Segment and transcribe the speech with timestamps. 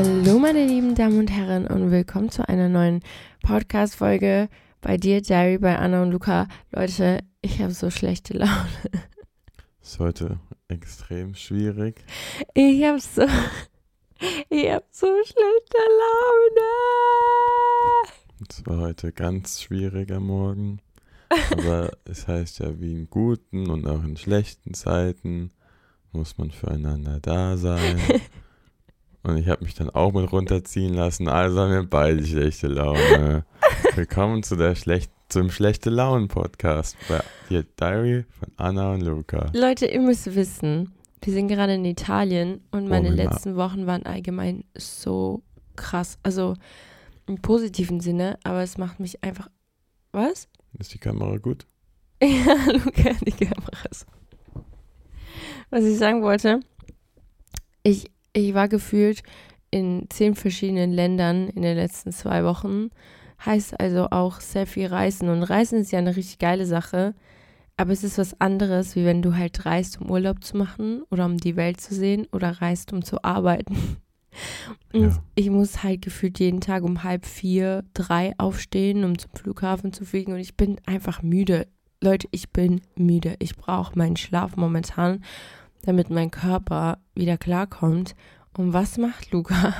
[0.00, 3.02] Hallo meine lieben Damen und Herren und willkommen zu einer neuen
[3.42, 4.48] Podcast-Folge
[4.80, 6.46] bei dir, Jerry, bei Anna und Luca.
[6.70, 8.68] Leute, ich habe so schlechte Laune.
[9.82, 10.38] Ist heute
[10.68, 12.04] extrem schwierig.
[12.54, 13.22] Ich habe so,
[14.50, 16.68] ich habe so schlechte Laune.
[18.48, 20.78] Es war heute ganz schwierig am Morgen.
[21.50, 25.50] Aber es heißt ja, wie in guten und auch in schlechten Zeiten
[26.12, 27.98] muss man füreinander da sein.
[29.28, 31.28] Und ich habe mich dann auch mit runterziehen lassen.
[31.28, 33.44] Also haben wir beide schlechte Laune.
[33.94, 39.50] Willkommen zu der schlecht, zum schlechte Launen Podcast bei der Diary von Anna und Luca.
[39.52, 44.06] Leute, ihr müsst wissen, wir sind gerade in Italien und meine oh, letzten Wochen waren
[44.06, 45.42] allgemein so
[45.76, 46.18] krass.
[46.22, 46.54] Also
[47.26, 49.50] im positiven Sinne, aber es macht mich einfach.
[50.10, 50.48] Was?
[50.78, 51.66] Ist die Kamera gut?
[52.22, 54.06] ja, Luca, die Kamera ist.
[55.68, 56.60] Was ich sagen wollte,
[57.82, 59.22] ich ich war gefühlt
[59.70, 62.90] in zehn verschiedenen Ländern in den letzten zwei Wochen.
[63.44, 65.28] Heißt also auch sehr viel Reisen.
[65.28, 67.14] Und Reisen ist ja eine richtig geile Sache.
[67.76, 71.24] Aber es ist was anderes, wie wenn du halt reist, um Urlaub zu machen oder
[71.26, 73.76] um die Welt zu sehen oder reist, um zu arbeiten.
[74.92, 75.22] Und ja.
[75.36, 80.04] ich muss halt gefühlt jeden Tag um halb vier, drei aufstehen, um zum Flughafen zu
[80.04, 80.32] fliegen.
[80.32, 81.68] Und ich bin einfach müde.
[82.02, 83.36] Leute, ich bin müde.
[83.38, 85.22] Ich brauche meinen Schlaf momentan
[85.82, 88.14] damit mein Körper wieder klarkommt.
[88.56, 89.74] Und was macht Luca?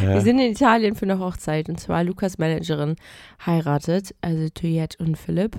[0.00, 0.14] Ja.
[0.14, 2.96] Wir sind in Italien für eine Hochzeit und zwar Lukas Managerin
[3.44, 5.58] heiratet, also Tuyette und Philipp.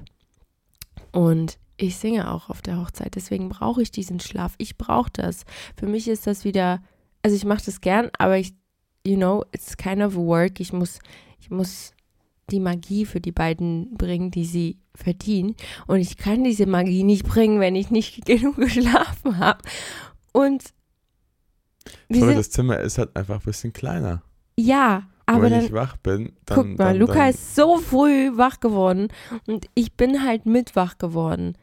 [1.11, 4.53] Und ich singe auch auf der Hochzeit, deswegen brauche ich diesen Schlaf.
[4.57, 5.45] Ich brauche das.
[5.75, 6.81] Für mich ist das wieder,
[7.23, 8.53] also ich mache das gern, aber ich,
[9.05, 10.59] you know, it's kind of work.
[10.59, 10.99] Ich muss,
[11.39, 11.93] ich muss
[12.49, 15.55] die Magie für die beiden bringen, die sie verdienen.
[15.87, 19.61] Und ich kann diese Magie nicht bringen, wenn ich nicht genug geschlafen habe.
[20.31, 20.73] Und
[22.09, 24.23] Sorry, das Zimmer ist halt einfach ein bisschen kleiner.
[24.57, 26.55] Ja, aber wenn dann, ich wach bin, dann.
[26.55, 29.07] Guck mal, dann, Luca dann, ist so früh wach geworden
[29.47, 31.57] und ich bin halt mit wach geworden.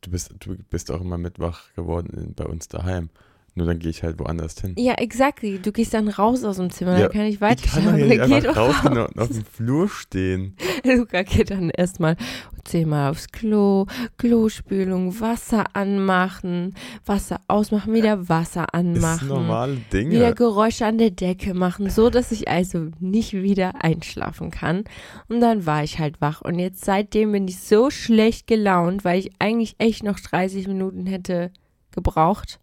[0.00, 3.10] Du bist, du bist auch immer mit wach geworden bei uns daheim.
[3.56, 4.74] Nur dann gehe ich halt woanders hin.
[4.76, 5.60] Ja, exactly.
[5.60, 7.50] Du gehst dann raus aus dem Zimmer, Ja, dann kann ich Ich kann
[7.86, 9.10] weiter doch nicht einfach doch rausgehen raus.
[9.14, 10.56] und auf dem Flur stehen.
[10.84, 12.16] Luca geht dann erstmal
[12.64, 13.86] zehnmal aufs Klo,
[14.18, 16.74] Klospülung, Wasser anmachen,
[17.06, 19.28] Wasser ausmachen, wieder Wasser Das anmachen.
[19.28, 20.34] normale Wieder Dinge.
[20.34, 24.84] Geräusche an der Decke machen, so dass ich also nicht wieder einschlafen kann.
[25.28, 26.40] Und dann war ich halt wach.
[26.42, 31.06] Und jetzt seitdem bin ich so schlecht gelaunt, weil ich eigentlich echt noch 30 Minuten
[31.06, 31.52] hätte
[31.92, 32.58] gebraucht.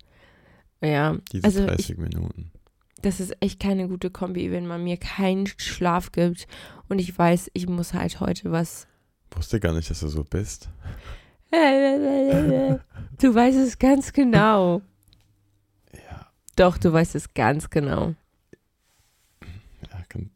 [0.82, 2.52] Ja, Diese also 30 Minuten.
[3.02, 6.48] das ist echt keine gute Kombi, wenn man mir keinen Schlaf gibt.
[6.90, 8.88] Und ich weiß, ich muss halt heute was.
[9.32, 10.70] Wusste gar nicht, dass du so bist.
[13.20, 14.82] Du weißt es ganz genau.
[15.94, 18.16] Ja, Doch, du weißt es ganz genau.
[19.44, 20.32] ja kann,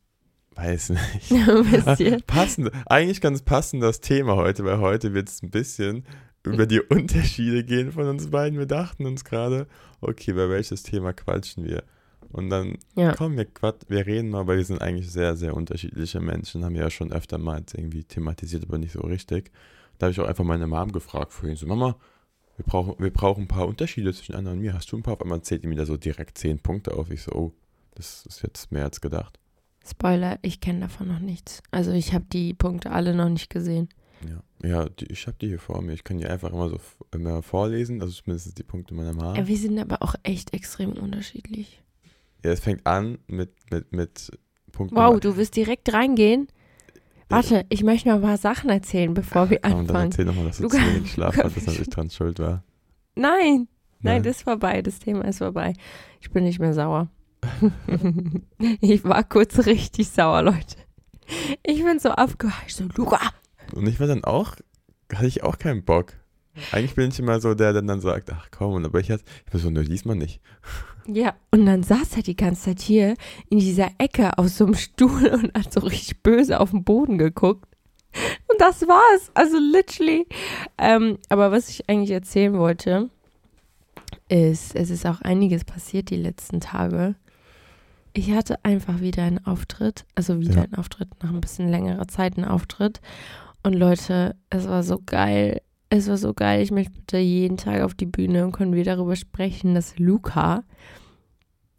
[0.56, 2.27] weiß nicht.
[2.27, 6.06] Passend, eigentlich ganz passend das Thema heute, weil heute wird es ein bisschen
[6.45, 8.57] über die Unterschiede gehen von uns beiden.
[8.59, 9.68] Wir dachten uns gerade,
[10.01, 11.83] okay, über welches Thema quatschen wir?
[12.31, 13.13] Und dann, Ja.
[13.15, 16.74] komm, wir, quat wir reden mal, weil wir sind eigentlich sehr, sehr unterschiedliche Menschen, haben
[16.75, 19.51] wir ja schon öfter mal irgendwie thematisiert, aber nicht so richtig.
[19.97, 21.95] Da habe ich auch einfach meine Mom gefragt vorhin, so, Mama,
[22.57, 24.74] wir brauchen, wir brauchen ein paar Unterschiede zwischen Anna und mir.
[24.74, 25.13] Hast du ein paar?
[25.13, 27.09] Auf einmal zählt die mir da so direkt zehn Punkte auf.
[27.12, 27.53] Ich so, oh,
[27.95, 29.39] das ist jetzt mehr als gedacht.
[29.86, 31.62] Spoiler, ich kenne davon noch nichts.
[31.71, 33.89] Also ich habe die Punkte alle noch nicht gesehen.
[34.29, 35.94] Ja, ja die, ich habe die hier vor mir.
[35.94, 36.79] Ich kann die einfach immer so
[37.13, 39.35] immer vorlesen, also zumindest die Punkte meiner Mama.
[39.38, 41.81] Ja, wir sind aber auch echt extrem unterschiedlich.
[42.44, 44.31] Ja, es fängt an mit, mit, mit
[44.71, 46.47] Punkt Wow, du wirst direkt reingehen.
[47.27, 50.12] Warte, ich möchte noch ein paar Sachen erzählen, bevor wir Komm, dann anfangen.
[50.12, 52.63] erzähl nochmal, dass du Luca- zu wenig Schlaf hattest, dass ich dran schuld war.
[53.15, 53.68] Nein,
[54.01, 54.21] nein, Ne?
[54.21, 54.81] das ist vorbei.
[54.83, 55.73] Das Thema ist vorbei.
[56.21, 57.09] Ich bin nicht mehr sauer.
[58.81, 60.77] ich war kurz richtig sauer, Leute.
[61.63, 62.77] Ich bin so aufgeheischt.
[62.77, 63.19] So, Luca.
[63.75, 64.56] Und ich war dann auch,
[65.13, 66.13] hatte ich auch keinen Bock.
[66.72, 69.24] Eigentlich bin ich immer so der, der dann sagt, ach komm, und aber ich hatte,
[69.45, 70.39] ich war so, ne, diesmal nicht.
[71.06, 73.16] Ja, und dann saß er die ganze Zeit hier
[73.50, 77.18] in dieser Ecke auf so einem Stuhl und hat so richtig böse auf den Boden
[77.18, 77.68] geguckt.
[78.48, 79.30] Und das war's.
[79.33, 80.25] Also literally.
[80.78, 83.10] Ähm, aber was ich eigentlich erzählen wollte,
[84.30, 87.16] ist, es ist auch einiges passiert die letzten Tage.
[88.13, 90.62] Ich hatte einfach wieder einen Auftritt, also wieder Ja.
[90.63, 93.01] einen Auftritt, nach ein bisschen längerer Zeit einen Auftritt.
[93.65, 95.59] Und Leute, es war so geil.
[95.89, 96.62] Es war so geil.
[96.62, 100.63] Ich möchte bitte jeden Tag auf die Bühne und können wir darüber sprechen, dass Luca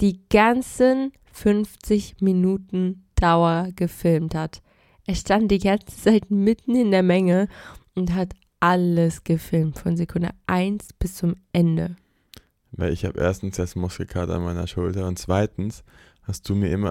[0.01, 4.63] die ganzen 50 Minuten Dauer gefilmt hat.
[5.07, 7.47] Er stand die ganze Zeit mitten in der Menge
[7.95, 11.95] und hat alles gefilmt, von Sekunde 1 bis zum Ende.
[12.73, 15.85] Weil ich habe erstens jetzt Muskelkater an meiner Schulter und zweitens
[16.25, 16.91] hast du mir immer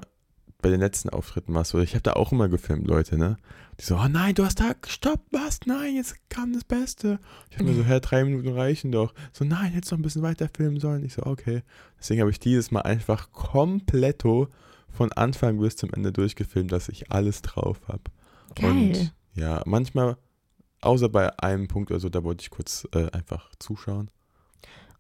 [0.66, 3.38] bei den letzten Auftritten was so, ich habe da auch immer gefilmt, Leute, ne?
[3.80, 5.60] Die so, oh nein, du hast da gestoppt, was?
[5.68, 7.20] Nein, jetzt kam das Beste.
[7.52, 9.14] Ich habe mir so, hä, drei Minuten reichen doch.
[9.32, 11.06] So, nein, hättest noch ein bisschen weiter filmen sollen.
[11.06, 11.62] Ich so, okay.
[12.00, 14.48] Deswegen habe ich dieses Mal einfach kompletto
[14.90, 18.02] von Anfang bis zum Ende durchgefilmt, dass ich alles drauf habe.
[18.60, 20.18] Und ja, manchmal,
[20.82, 24.10] außer bei einem Punkt oder so, da wollte ich kurz äh, einfach zuschauen.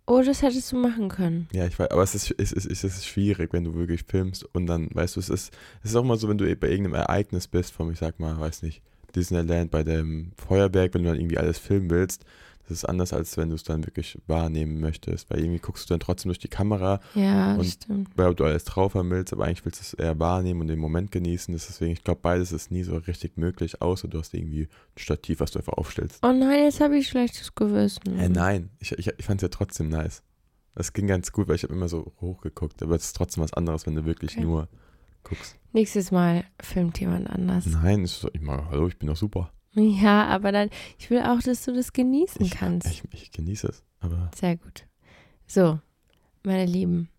[0.07, 1.47] Oh, das hättest du machen können.
[1.51, 4.43] Ja, ich weiß, aber es ist, es, ist, es ist schwierig, wenn du wirklich filmst
[4.53, 5.53] und dann, weißt du, es ist,
[5.83, 8.39] es ist auch mal so, wenn du bei irgendeinem Ereignis bist, vom, ich sag mal,
[8.39, 8.81] weiß nicht,
[9.15, 12.23] Disneyland bei dem Feuerwerk, wenn du dann irgendwie alles filmen willst,
[12.67, 15.93] das ist anders, als wenn du es dann wirklich wahrnehmen möchtest, weil irgendwie guckst du
[15.93, 18.09] dann trotzdem durch die Kamera, Ja, Und- stimmt.
[18.15, 20.79] weil du alles drauf haben willst, aber eigentlich willst du es eher wahrnehmen und den
[20.79, 24.63] Moment genießen, deswegen, ich glaube, beides ist nie so richtig möglich, außer du hast irgendwie
[24.63, 26.19] ein Stativ, was du einfach aufstellst.
[26.23, 28.17] Oh nein, jetzt habe ich schlechtes Gewissen.
[28.19, 30.23] Äh, nein, ich, ich, ich fand es ja trotzdem nice.
[30.73, 33.53] Das ging ganz gut, weil ich habe immer so hochgeguckt, aber es ist trotzdem was
[33.53, 34.41] anderes, wenn du wirklich Okay.
[34.41, 34.67] nur
[35.23, 35.55] guckst.
[35.71, 37.65] Nächstes Mal filmt jemand anders.
[37.65, 39.51] Nein, ist ich mag, hallo, ich bin doch super.
[39.75, 42.87] Ja, aber dann, ich will auch, dass du das genießen Ich, kannst.
[42.87, 44.85] ich, ich genieße es, aber Sehr gut.
[45.47, 45.79] So,
[46.43, 47.09] meine Lieben.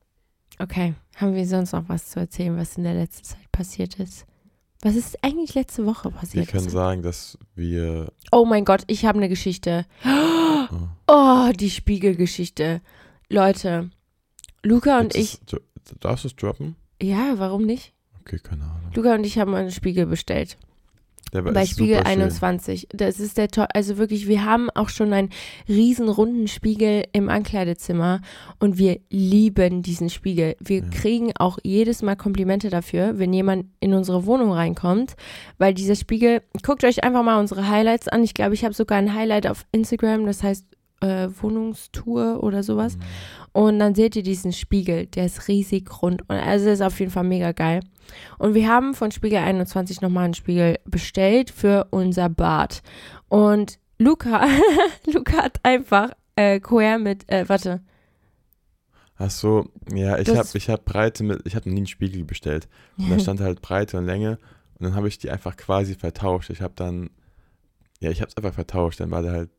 [0.59, 4.25] Okay, haben wir sonst noch was zu erzählen, was in der letzten Zeit passiert ist?
[4.83, 6.49] Was ist eigentlich letzte Woche wir passiert?
[6.49, 8.13] können sagen, dass wir.
[8.33, 9.87] oh mein Gott, ich habe eine Geschichte.
[10.05, 12.81] Oh, Oh, die Spiegelgeschichte.
[13.29, 13.91] Leute,
[14.63, 15.39] Luca und ich.
[16.01, 16.75] Darfst du es droppen?
[17.01, 17.93] Ja, warum nicht?
[18.21, 18.91] Okay, keine Ahnung.
[18.95, 20.57] Luca und ich haben einen Spiegel bestellt.
[21.33, 22.23] Bei Spiegel super schön.
[22.23, 22.89] 21.
[22.93, 23.67] Das ist der toll.
[23.75, 25.31] Also wirklich, wir haben auch schon einen
[25.69, 28.21] riesen runden Spiegel im Ankleidezimmer
[28.61, 30.57] und wir lieben diesen Spiegel.
[30.61, 30.89] Wir Ja.
[30.91, 35.17] kriegen auch jedes Mal Komplimente dafür, wenn jemand in unsere Wohnung reinkommt,
[35.59, 38.23] weil dieser Spiegel, guckt euch einfach mal unsere Highlights an.
[38.23, 40.65] Ich glaube, ich habe sogar ein Highlight auf Instagram, das heißt
[41.01, 42.97] äh, Wohnungstour oder sowas.
[42.97, 43.03] Mhm.
[43.53, 46.23] Und dann seht ihr diesen Spiegel, der ist riesig rund.
[46.29, 47.81] Und also ist auf jeden Fall mega geil.
[48.39, 52.83] Und wir haben von Spiegel 21 nochmal einen Spiegel bestellt für unser Bad.
[53.29, 54.47] Und Luca,
[55.13, 57.81] Luca hat einfach äh, quer mit, äh, warte,
[59.19, 62.69] Ach so, ja, ich habe ich hab Breite mit, ich habe nie einen Spiegel bestellt.
[62.99, 64.39] Und da stand halt Breite und Länge
[64.79, 66.51] und dann habe ich die einfach quasi vertauscht.
[66.51, 67.11] Ich habe dann,
[67.99, 69.01] ja, ich habe es einfach vertauscht.
[69.01, 69.51] Dann war der halt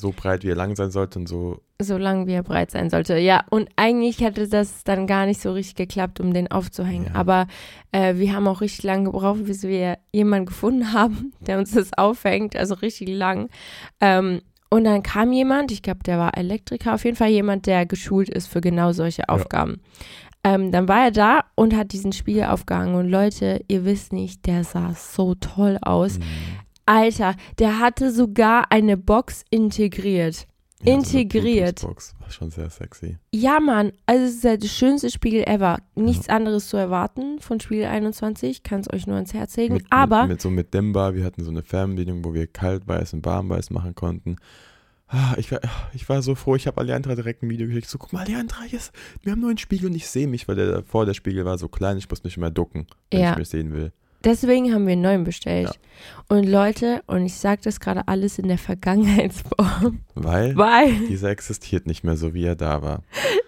[0.00, 1.60] so breit, wie er lang sein sollte und so.
[1.80, 3.18] so lang wie er breit sein sollte.
[3.18, 7.06] Ja, und eigentlich hätte das dann gar nicht so richtig geklappt, um den aufzuhängen.
[7.06, 7.14] Ja.
[7.14, 7.46] Aber
[7.92, 11.90] äh, wir haben auch richtig lange gebraucht, bis wir jemanden gefunden haben, der uns das
[11.96, 13.48] aufhängt, also richtig lang.
[14.00, 14.40] Ähm,
[14.70, 18.28] und dann kam jemand, ich glaube, der war Elektriker, auf jeden Fall jemand, der geschult
[18.28, 19.80] ist für genau solche Aufgaben.
[20.44, 22.94] Ähm, dann war er da und hat diesen Spiegel aufgehangen.
[22.94, 26.18] Und Leute, ihr wisst nicht, der sah so toll aus.
[26.18, 26.22] mm,
[26.88, 30.46] Alter, der hatte sogar eine Box integriert.
[30.82, 31.76] ja, so Integriert.
[31.80, 32.14] Bluetooth-Box.
[32.20, 33.18] War schon sehr sexy.
[33.32, 35.78] Ja, Mann, also es ist der schönste Spiegel ever.
[35.94, 39.74] Nichts anderes zu erwarten von Spiegel 21, kann es euch nur ans Herz legen.
[39.74, 43.12] Mit, Aber Mit, mit so mit Dimba, wir hatten so eine Fernbedienung, wo wir kaltweiß
[43.14, 44.36] und warmweiß machen konnten.
[45.10, 45.60] Ah, ich, war,
[45.94, 47.88] ich war so froh, ich habe Alejandra direkt ein Video geschickt.
[47.88, 48.92] So, guck mal, Alejandra, yes,
[49.22, 51.56] wir haben einen neuen Spiegel und ich sehe mich, weil der davor, der Spiegel war
[51.56, 53.32] so klein, ich muss nicht mehr ducken, wenn Ja.
[53.32, 53.90] ich mich sehen will.
[54.24, 55.78] Deswegen haben wir einen neuen bestellt.
[56.28, 61.86] Und Leute, und ich sage das gerade alles in der Vergangenheitsform, Weil weil dieser existiert
[61.86, 63.02] nicht mehr so, wie er da war.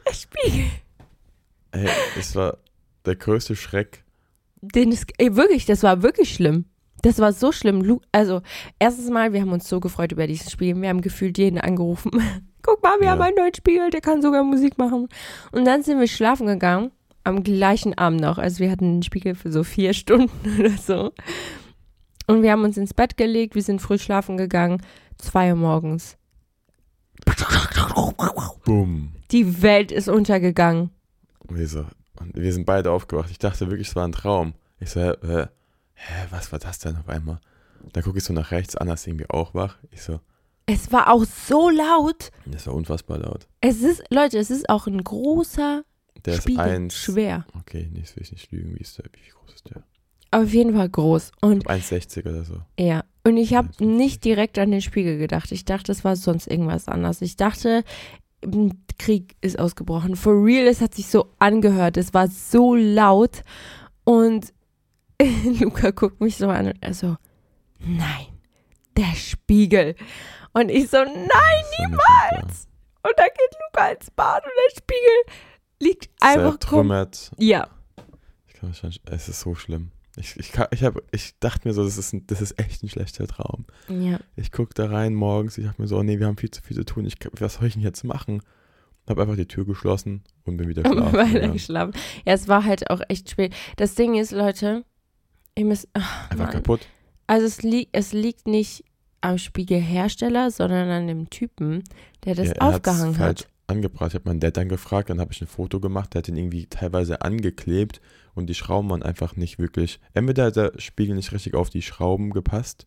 [0.06, 0.66] der Spiegel,
[1.72, 2.58] Ey, es war
[3.04, 4.04] der größte Schreck.
[4.60, 6.64] den ist, ey, wirklich, das war wirklich schlimm.
[7.02, 8.00] Das war so schlimm.
[8.12, 8.42] Also,
[8.78, 10.78] erstens mal, wir haben uns so gefreut über dieses Spiel.
[10.80, 12.10] Wir haben gefühlt jeden angerufen.
[12.62, 13.12] Guck mal, wir Ja.
[13.12, 15.08] haben einen neuen Spiegel, der kann sogar Musik machen.
[15.52, 16.90] Und dann sind wir schlafen gegangen,
[17.24, 18.38] am gleichen Abend noch.
[18.38, 21.12] Also, wir hatten den Spiegel für so vier Stunden oder so.
[22.26, 24.82] Und wir haben uns ins Bett gelegt, wir sind früh schlafen gegangen.
[25.18, 26.16] Zwei Uhr morgens.
[28.64, 29.12] Bumm.
[29.30, 30.90] Die Welt ist untergegangen.
[31.40, 31.84] Und wir, so,
[32.20, 33.30] und wir sind beide aufgewacht.
[33.30, 34.54] Ich dachte wirklich, es war ein Traum.
[34.78, 35.14] Ich so, hä,
[35.94, 37.40] hä, was war das denn auf einmal?
[37.92, 39.76] Dann gucke ich so nach rechts, Anna ist irgendwie auch wach.
[39.90, 40.20] Ich so,
[40.66, 42.30] Es war auch so laut.
[42.46, 43.48] das war unfassbar laut.
[43.60, 45.82] Es ist, Leute, es ist auch ein großer
[46.24, 46.64] Der Spiegel.
[46.64, 46.96] ist eins.
[46.96, 47.46] Schwer.
[47.58, 48.74] Okay, nee, das will ich nicht lügen.
[48.76, 49.82] Wie, ist der, wie groß ist der?
[50.32, 51.32] Auf jeden Fall groß.
[51.40, 52.60] Und 1,60 oder so.
[52.78, 53.04] ja.
[53.22, 53.86] Und ich habe 51.
[53.86, 55.52] nicht direkt an den Spiegel gedacht.
[55.52, 57.20] Ich dachte, es war sonst irgendwas anderes.
[57.20, 57.84] Ich dachte,
[58.98, 60.16] Krieg ist ausgebrochen.
[60.16, 61.98] For real, es hat sich so angehört.
[61.98, 63.42] Es war so laut.
[64.04, 64.54] Und
[65.60, 67.16] Luca guckt mich so an und er so,
[67.78, 68.26] nein,
[68.96, 69.94] der Spiegel.
[70.54, 71.14] Und ich so, nein.
[71.14, 72.68] Nein, niemals!
[73.02, 75.34] Und dann geht Luca ins Bad und der Spiegel
[75.80, 77.30] liegt einfach Zertrümmert.
[77.38, 77.68] Ja,
[78.46, 79.90] Ich kann wahrscheinlich, es ist so schlimm.
[80.16, 82.82] Ich, ich, kann- ich, hab, ich dachte mir so, das ist, ein, das ist echt
[82.82, 83.64] ein schlechter Traum.
[83.88, 84.18] ja.
[84.37, 86.60] Ich gucke da rein morgens, ich dachte mir so, oh nee, wir haben viel zu
[86.62, 87.06] viel zu tun.
[87.06, 88.42] Ich, was soll ich denn jetzt machen?
[89.08, 91.12] Habe einfach die Tür geschlossen und bin wieder schlafen.
[91.14, 91.52] weiter gegangen.
[91.54, 91.92] geschlafen.
[92.26, 93.54] Ja, es war halt auch echt spät.
[93.76, 94.84] Das Ding ist, Leute,
[95.56, 95.88] ihr müsst.
[95.94, 96.52] ach, Einfach Mann.
[96.54, 96.80] kaputt.
[97.26, 98.84] Also es, li es liegt nicht
[99.20, 101.84] am Spiegelhersteller, sondern an dem Typen,
[102.25, 103.49] der das Ja, aufgehangen hat.
[103.70, 104.08] Angebracht.
[104.08, 106.36] Ich habe meinen Dad dann gefragt, dann habe ich ein Foto gemacht, der hat ihn
[106.36, 108.00] irgendwie teilweise angeklebt
[108.34, 110.00] und die Schrauben waren einfach nicht wirklich.
[110.12, 112.86] Entweder hat der Spiegel nicht richtig auf die Schrauben gepasst,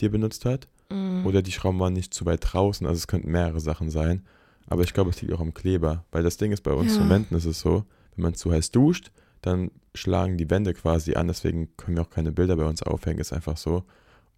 [0.00, 1.24] die er benutzt hat, Mhm.
[1.24, 2.86] oder die Schrauben waren nicht zu weit draußen.
[2.86, 4.22] Also es könnten mehrere Sachen sein.
[4.66, 6.80] Aber ich glaube, es liegt auch am Kleber, weil das Ding ist bei Ja.
[6.82, 7.84] Instrumenten ist es so,
[8.16, 9.10] wenn man zu heiß duscht,
[9.42, 13.18] dann schlagen die Wände quasi an, deswegen können wir auch keine Bilder bei uns aufhängen,
[13.20, 13.84] ist einfach so.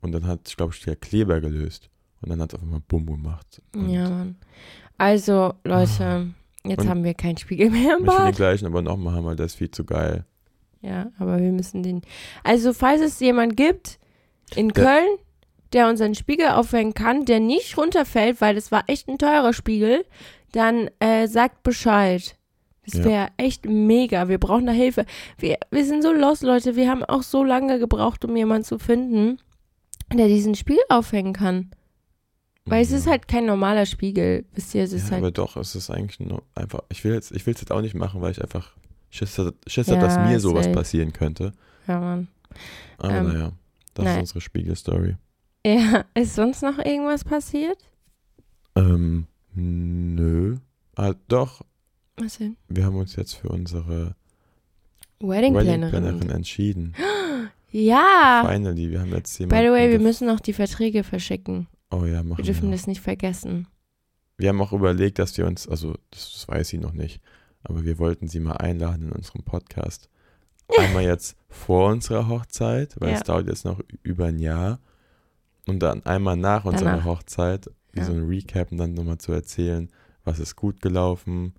[0.01, 1.91] Und dann hat, ich glaube, der Kleber gelöst.
[2.23, 3.61] Und dann hat es auf einmal Bumm gemacht.
[3.75, 4.37] Und Ja, Mann.
[4.99, 6.29] Also, Leute,
[6.65, 8.37] jetzt Und- haben wir keinen Spiegel mehr im Ich will den Bad.
[8.37, 10.25] gleichen aber nochmal haben, der ist viel zu geil.
[10.81, 12.03] Ja, aber wir müssen den.
[12.45, 13.99] Also, falls es jemand gibt
[14.55, 15.19] in Der- Köln,
[15.73, 20.05] der unseren Spiegel aufhängen kann, der nicht runterfällt, weil das war echt ein teurer Spiegel,
[20.53, 22.37] dann äh, sagt Bescheid.
[22.85, 23.05] Das Ja.
[23.05, 24.29] wäre echt mega.
[24.29, 25.07] Wir brauchen da Hilfe.
[25.39, 26.77] Wir, wir sind so lost, Leute.
[26.77, 29.39] Wir haben auch so lange gebraucht, um jemanden zu finden,
[30.15, 31.73] der diesen Spiegel aufhängen kann.
[32.67, 33.13] Weil es ist Ja.
[33.13, 34.45] halt kein normaler Spiegel.
[34.55, 35.23] Wisst ihr, es ist ja, halt.
[35.23, 36.81] aber doch, es ist eigentlich nur einfach.
[36.89, 38.73] Ich will jetzt, ich will es jetzt auch nicht machen, weil ich einfach
[39.11, 40.75] Schiss, hatte- Schiss hatte, dass Ja, mir sowas safe.
[40.77, 41.53] passieren könnte.
[41.87, 42.29] Ja, Mann.
[42.99, 43.53] Aber Ähm, naja,
[43.95, 44.15] das nein.
[44.17, 45.17] ist unsere Spiegelstory.
[45.65, 47.79] Ja, ist sonst noch irgendwas passiert?
[48.75, 50.57] Ähm, nö.
[50.97, 51.63] Ah, doch,
[52.17, 52.57] Was denn?
[52.69, 54.17] wir haben uns jetzt für unsere
[55.21, 56.31] Wedding Wedding-Plannerin Plannerin.
[56.31, 56.95] entschieden.
[57.73, 58.45] Ja.
[58.49, 59.67] Finally, wir haben jetzt By jemanden.
[59.67, 61.67] the way, wir müssen noch die Verträge verschicken.
[61.91, 62.73] Oh ja, machen Wir dürfen wir.
[62.77, 63.69] das nicht vergessen.
[64.39, 67.21] Wir haben auch überlegt, dass wir uns, also das, das weiß sie noch nicht,
[67.63, 70.09] aber wir wollten sie mal einladen in unserem Podcast.
[70.79, 73.17] Einmal jetzt vor unserer Hochzeit, weil Ja.
[73.17, 74.81] es dauert jetzt noch über ein Jahr.
[75.67, 77.05] Und dann einmal nach unserer Danach.
[77.07, 78.05] Hochzeit, wie Ja.
[78.07, 79.89] so ein Recap und dann nochmal zu erzählen,
[80.25, 81.55] was ist gut gelaufen,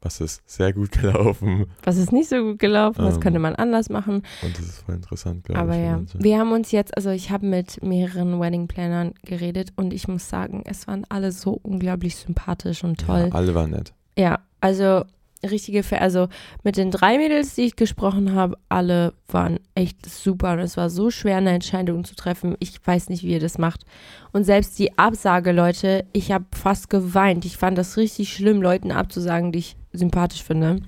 [0.00, 1.66] was ist sehr gut gelaufen.
[1.82, 3.04] Was ist nicht so gut gelaufen?
[3.04, 4.22] Was Ähm, könnte man anders machen?
[4.42, 5.78] Und das ist voll interessant, glaube Aber ich.
[5.80, 6.18] für ja, manche.
[6.22, 10.62] wir haben uns jetzt, also ich habe mit mehreren Wedding-Plannern geredet und ich muss sagen,
[10.66, 13.26] es waren alle so unglaublich sympathisch und toll.
[13.30, 13.92] Ja, alle waren nett.
[14.16, 15.02] Ja, also
[15.48, 16.26] richtige, Ver also
[16.64, 20.90] mit den drei Mädels, die ich gesprochen habe, alle waren echt super und es war
[20.90, 22.56] so schwer, eine Entscheidung zu treffen.
[22.58, 23.84] Ich weiß nicht, wie ihr das macht.
[24.32, 27.44] Und selbst die Absage, Leute, ich habe fast geweint.
[27.44, 30.80] Ich fand das richtig schlimm, Leuten abzusagen, die ich sympathisch finde.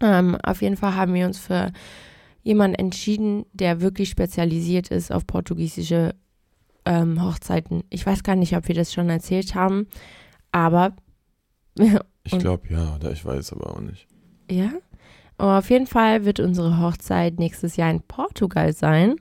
[0.00, 1.72] Ähm, auf jeden Fall haben wir uns für
[2.42, 6.14] jemanden entschieden, der wirklich spezialisiert ist auf portugiesische
[6.84, 7.84] ähm, Hochzeiten.
[7.90, 9.86] Ich weiß gar nicht, ob wir das schon erzählt haben,
[10.50, 10.96] aber
[12.24, 14.06] Ich glaube ja, oder ich weiß aber auch nicht.
[14.50, 14.70] ja.
[15.38, 19.16] Aber auf jeden Fall wird unsere Hochzeit nächstes Jahr in Portugal sein.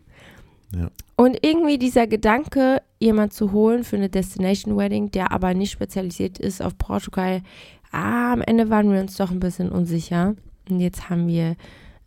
[0.76, 0.92] Ja.
[1.16, 6.38] Und irgendwie dieser Gedanke, jemand zu holen für eine Destination Wedding, der aber nicht spezialisiert
[6.38, 7.42] ist auf Portugal,
[7.92, 10.36] ah, am Ende waren wir uns doch ein bisschen unsicher.
[10.70, 11.56] Und jetzt haben wir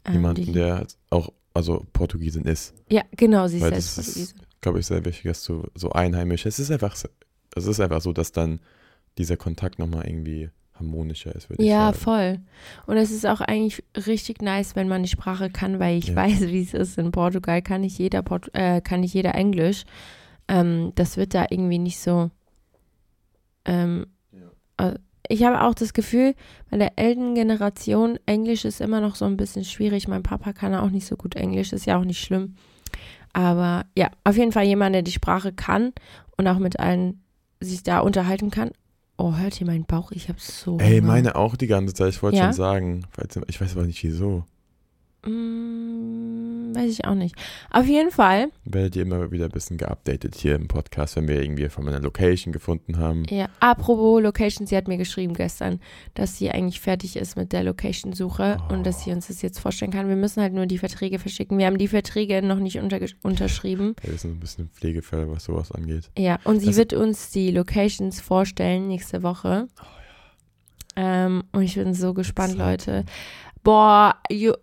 [0.04, 2.74] ähm, Jemanden, der auch, also Portugiesin ist.
[2.90, 4.40] Ja, genau, sie ist selbst das ist- Portugiesin.
[4.60, 6.46] Glaube ich, sehr wichtig, dass du so einheimisch.
[6.46, 7.08] Es ist einfach, so-
[7.54, 8.60] es ist einfach so, dass dann
[9.18, 12.02] dieser Kontakt nochmal irgendwie harmonischer ist, würde Ja, ich sagen.
[12.04, 12.38] voll.
[12.86, 16.16] Und es ist auch eigentlich richtig nice, wenn man die Sprache kann, weil ich Ja.
[16.16, 16.98] weiß, wie es ist.
[16.98, 19.84] In Portugal kann nicht jeder, Port äh, kann nicht jeder Englisch.
[20.48, 22.30] Ähm, das wird da irgendwie nicht so.
[23.64, 24.06] Ähm,
[24.78, 24.94] äh,
[25.28, 26.35] ich habe auch das Gefühl,
[26.71, 30.09] bei der älteren Generation, Englisch ist immer noch so ein bisschen schwierig.
[30.09, 32.54] Mein Papa kann auch nicht so gut Englisch, ist ja auch nicht schlimm.
[33.33, 35.93] Aber ja, auf jeden Fall jemand, der die Sprache kann
[36.37, 37.23] und auch mit allen
[37.61, 38.71] sich da unterhalten kann.
[39.16, 40.11] Oh, hört ihr meinen Bauch?
[40.12, 40.78] Ich habe so.
[40.78, 41.07] Ey, Hunger.
[41.12, 42.11] meine auch die ganze Zeit.
[42.11, 42.45] Ich wollte Ja?
[42.45, 43.07] schon sagen.
[43.11, 44.45] falls- Ich weiß aber nicht wieso.
[45.26, 47.35] Mm, weiß ich auch nicht.
[47.71, 51.40] Auf jeden Fall, Werdet ihr immer wieder ein bisschen geupdatet hier im Podcast, wenn wir
[51.43, 53.25] irgendwie von einer Location gefunden haben.
[53.31, 55.81] ja, apropos Location, sie hat mir geschrieben gestern,
[56.14, 59.90] dass sie eigentlich fertig ist mit der Location-Suche und dass sie uns das jetzt vorstellen
[59.93, 60.09] kann.
[60.09, 61.59] Wir müssen halt nur die Verträge verschicken.
[61.59, 63.95] Wir haben die Verträge noch nicht unterge- unterschrieben.
[64.02, 66.11] Wir sind ein bisschen Pflegefälle, was sowas angeht.
[66.19, 69.69] Ja, und sie Das- wird uns die Locations vorstellen nächste Woche.
[70.97, 73.04] Ähm, und ich bin so gespannt, Leute.
[73.64, 74.16] Boah,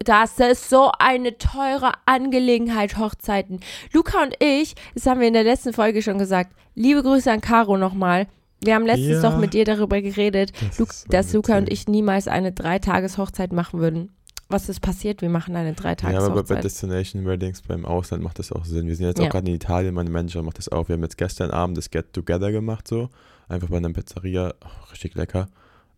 [0.05, 3.59] das ist so eine teure Angelegenheit, Hochzeiten.
[3.93, 7.41] Luca und ich, das haben wir in der letzten Folge schon gesagt, liebe Grüße an
[7.41, 8.27] Caro nochmal.
[8.63, 9.29] Wir haben letztens Ja.
[9.31, 13.51] doch mit dir darüber geredet, Das Lu so dass Luca und ich niemals eine Dreitages-Hochzeit
[13.51, 14.11] machen würden.
[14.49, 15.21] Was ist passiert?
[15.23, 16.63] Wir machen eine Ja, aber bei, Dreitages-Hochzeit.
[16.63, 18.85] Destination Weddings beim Ausland macht das auch Sinn.
[18.87, 19.25] Wir sind jetzt Ja.
[19.25, 20.89] auch gerade in Italien, mein Manager macht das auch.
[20.89, 23.09] Wir haben jetzt gestern Abend das Get Together gemacht, so.
[23.49, 25.47] Einfach bei einer Pizzeria, oh, richtig lecker.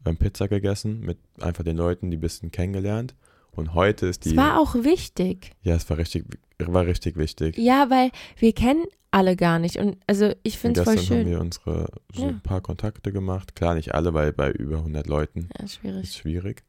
[0.04, 3.16] Wir haben Pizza gegessen mit einfach den Leuten, die ein bisschen kennengelernt.
[3.52, 4.30] Und heute ist die.
[4.32, 5.52] Es war auch wichtig.
[5.62, 6.26] ja, es war richtig,
[6.60, 7.58] war richtig wichtig.
[7.58, 9.78] Ja, weil wir kennen alle gar nicht.
[9.78, 11.32] Und also ich finde es voll gestern haben schön.
[11.32, 12.30] wir unsere so Ja.
[12.30, 13.56] ein paar Kontakte gemacht.
[13.56, 16.04] Klar, nicht alle, weil bei über 100 Leuten Ja, schwierig.
[16.04, 16.64] ist schwierig.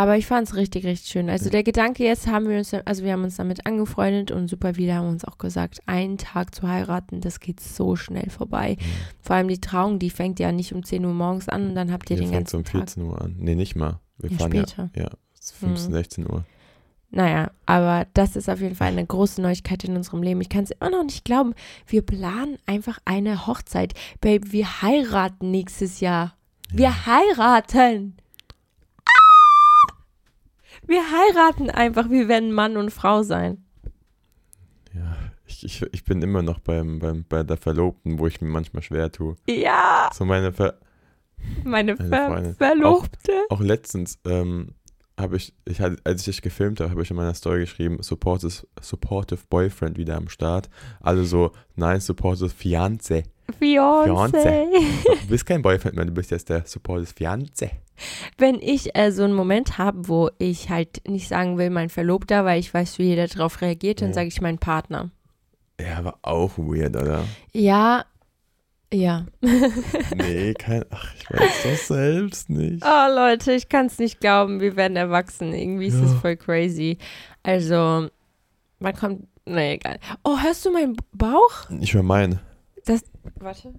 [0.00, 1.28] Aber ich fand es richtig, richtig schön.
[1.28, 1.50] Also Ja.
[1.50, 4.94] der Gedanke jetzt haben wir uns, also wir haben uns damit angefreundet und super viele
[4.94, 8.78] haben uns auch gesagt, einen Tag zu heiraten, das geht so schnell vorbei.
[9.20, 11.92] Vor allem die Trauung, die fängt ja nicht um 10 Uhr morgens an und dann
[11.92, 12.88] habt ihr Hier den fängt es ganzen um Tag.
[12.90, 13.34] 14 Uhr an.
[13.38, 14.00] Nee, nicht mal.
[14.16, 14.90] Wir Ja, fahren später.
[14.96, 15.02] ja.
[15.02, 15.94] Ja, es ist 15, Mhm.
[15.94, 16.44] 16 Uhr.
[17.10, 20.40] Naja, aber das ist auf jeden Fall eine große Neuigkeit in unserem Leben.
[20.40, 21.54] Ich kann es immer noch nicht glauben.
[21.86, 23.92] Wir planen einfach eine Hochzeit.
[24.22, 26.34] Babe, wir heiraten nächstes Jahr.
[26.72, 28.14] Wir heiraten.
[30.90, 32.10] Wir heiraten einfach.
[32.10, 33.64] Wir werden Mann und Frau sein.
[34.92, 38.48] Ja, ich, ich, ich bin immer noch beim, beim, bei der Verlobten, wo ich mir
[38.48, 39.36] manchmal schwer tue.
[39.48, 40.74] Ja, So meine Ver
[41.64, 42.54] meine, Ver.
[42.58, 43.32] Verlobte.
[43.50, 44.74] auch letztens ähm,
[45.18, 48.02] habe ich, ich hatte, als ich dich gefilmt habe, habe ich in meiner Story geschrieben,
[48.02, 50.68] supportive, supportive Boyfriend wieder am Start.
[51.00, 53.22] Alle so, nein, supportive Fiance.
[53.60, 54.66] Fiancé.
[55.22, 57.70] Du bist kein Boyfriend mehr, du bist jetzt der supportive Fiance.
[58.38, 62.44] Wenn ich äh, so einen Moment habe, wo ich halt nicht sagen will, mein Verlobter,
[62.44, 65.10] weil ich weiß, wie jeder darauf reagiert, dann sage ich mein Partner.
[65.80, 67.24] Ja, aber auch weird, oder?
[67.52, 68.04] Ja,
[68.92, 69.26] ja.
[70.16, 72.84] Nee, kein, ach, ich weiß das selbst nicht.
[72.84, 75.54] Oh Leute, ich kann es nicht glauben, wir werden erwachsen.
[75.54, 76.18] Irgendwie ist es Ja.
[76.18, 76.98] voll crazy.
[77.42, 78.08] Also,
[78.78, 79.98] man kommt, nee, egal.
[80.24, 81.70] Oh, hörst du meinen Bauch?
[81.80, 82.40] Ich höre meinen.
[83.38, 83.72] Warte.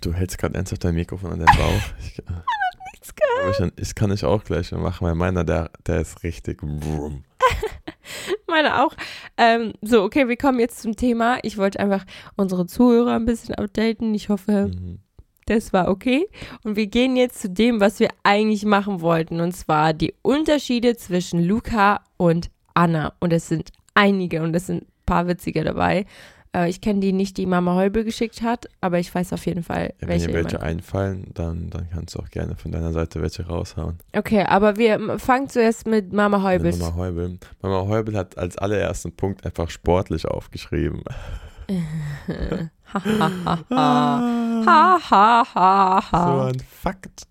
[0.00, 1.82] Du hältst gerade ernsthaft dein Mikrofon an den Bauch.
[2.00, 2.22] Ich, äh,
[3.00, 3.72] Nichts gehört.
[3.76, 6.62] ich, ich kann ich auch gleich machen, weil meiner, der, der ist richtig.
[8.46, 8.92] Meine auch.
[9.36, 11.38] Ähm, so, okay, wir kommen jetzt zum Thema.
[11.42, 12.04] Ich wollte einfach
[12.36, 14.14] unsere Zuhörer ein bisschen updaten.
[14.14, 14.98] Ich hoffe, Mhm.
[15.46, 16.26] das war okay.
[16.64, 19.40] Und wir gehen jetzt zu dem, was wir eigentlich machen wollten.
[19.40, 23.12] Und zwar die Unterschiede zwischen Luca und Anna.
[23.20, 26.06] Und es sind einige und es sind ein paar witzige dabei.
[26.52, 29.62] Äh, ich kenne die nicht, die Mama Heubel geschickt hat, aber ich weiß auf jeden
[29.62, 30.26] Fall, Ja, wenn welche.
[30.28, 33.98] dir welche jemand- einfallen, dann, dann kannst du auch gerne von deiner Seite welche raushauen.
[34.16, 36.76] Okay, aber wir fangen zuerst mit Mama Heubel.
[36.76, 37.38] Mama Heubel.
[37.62, 41.02] Mama Heubel hat als allerersten Punkt einfach sportlich aufgeschrieben.
[42.92, 46.36] ha, ha, ha, ha.
[46.36, 47.28] So ein Fakt.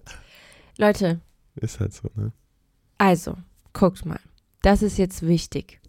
[0.78, 1.20] Leute,
[1.56, 2.32] Ist halt so, ne?
[2.98, 3.36] Also,
[3.74, 4.20] guckt mal.
[4.62, 5.80] Das ist jetzt wichtig.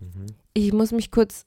[0.00, 0.26] Mhm.
[0.52, 1.46] Ich muss mich kurz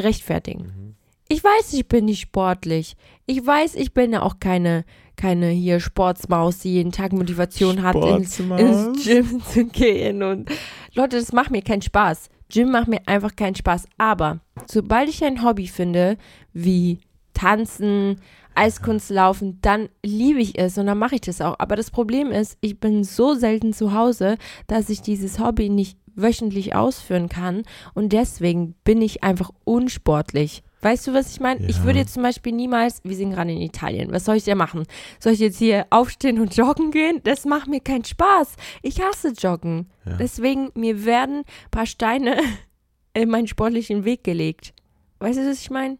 [0.00, 0.64] rechtfertigen.
[0.64, 0.94] Mhm.
[1.28, 2.96] Ich weiß, ich bin nicht sportlich.
[3.26, 4.84] Ich weiß, ich bin ja auch keine,
[5.16, 10.22] keine hier Sportsmaus, die jeden Tag Motivation hat, ins, ins Gym zu gehen.
[10.22, 10.48] Und
[10.94, 12.28] Leute, das macht mir keinen Spaß.
[12.48, 13.86] Gym macht mir einfach keinen Spaß.
[13.98, 16.16] Aber sobald ich ein Hobby finde,
[16.52, 17.00] wie
[17.34, 18.20] Tanzen,
[18.54, 21.56] Eiskunstlaufen, dann liebe ich es und dann mache ich das auch.
[21.58, 25.98] Aber das Problem ist, ich bin so selten zu Hause, dass ich dieses Hobby nicht
[26.16, 27.62] wöchentlich ausführen kann
[27.94, 30.62] und deswegen bin ich einfach unsportlich.
[30.82, 31.64] Weißt du, was ich meine?
[31.66, 31.84] Ich Ja.
[31.84, 34.84] würde jetzt zum Beispiel niemals, wir sind gerade in Italien, was soll ich denn machen?
[35.20, 37.20] Soll ich jetzt hier aufstehen und joggen gehen?
[37.24, 38.54] Das macht mir keinen Spaß.
[38.82, 39.88] Ich hasse Joggen.
[40.04, 40.16] Ja.
[40.16, 42.36] Deswegen, mir werden ein paar Steine
[43.14, 44.74] in meinen sportlichen Weg gelegt.
[45.18, 45.98] Weißt du, was ich meine?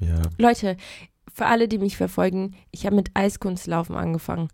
[0.00, 0.20] ja.
[0.36, 0.76] Leute,
[1.32, 4.48] für alle, die mich verfolgen, ich habe mit Eiskunstlaufen angefangen.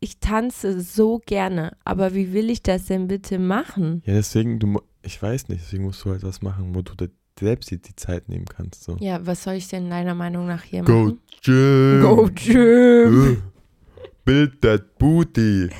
[0.00, 4.02] Ich tanze so gerne, aber wie will ich das denn bitte machen?
[4.04, 7.10] Ja, deswegen, du, ich weiß nicht, deswegen musst du halt was machen, wo du dir
[7.38, 8.84] selbst die, die Zeit nehmen kannst.
[8.84, 8.96] So.
[9.00, 11.20] Ja, was soll ich denn deiner Meinung nach hier Go machen?
[11.42, 12.00] Gym!
[12.02, 13.32] Go Gym!
[13.32, 13.36] Äh,
[14.24, 15.70] Build that booty!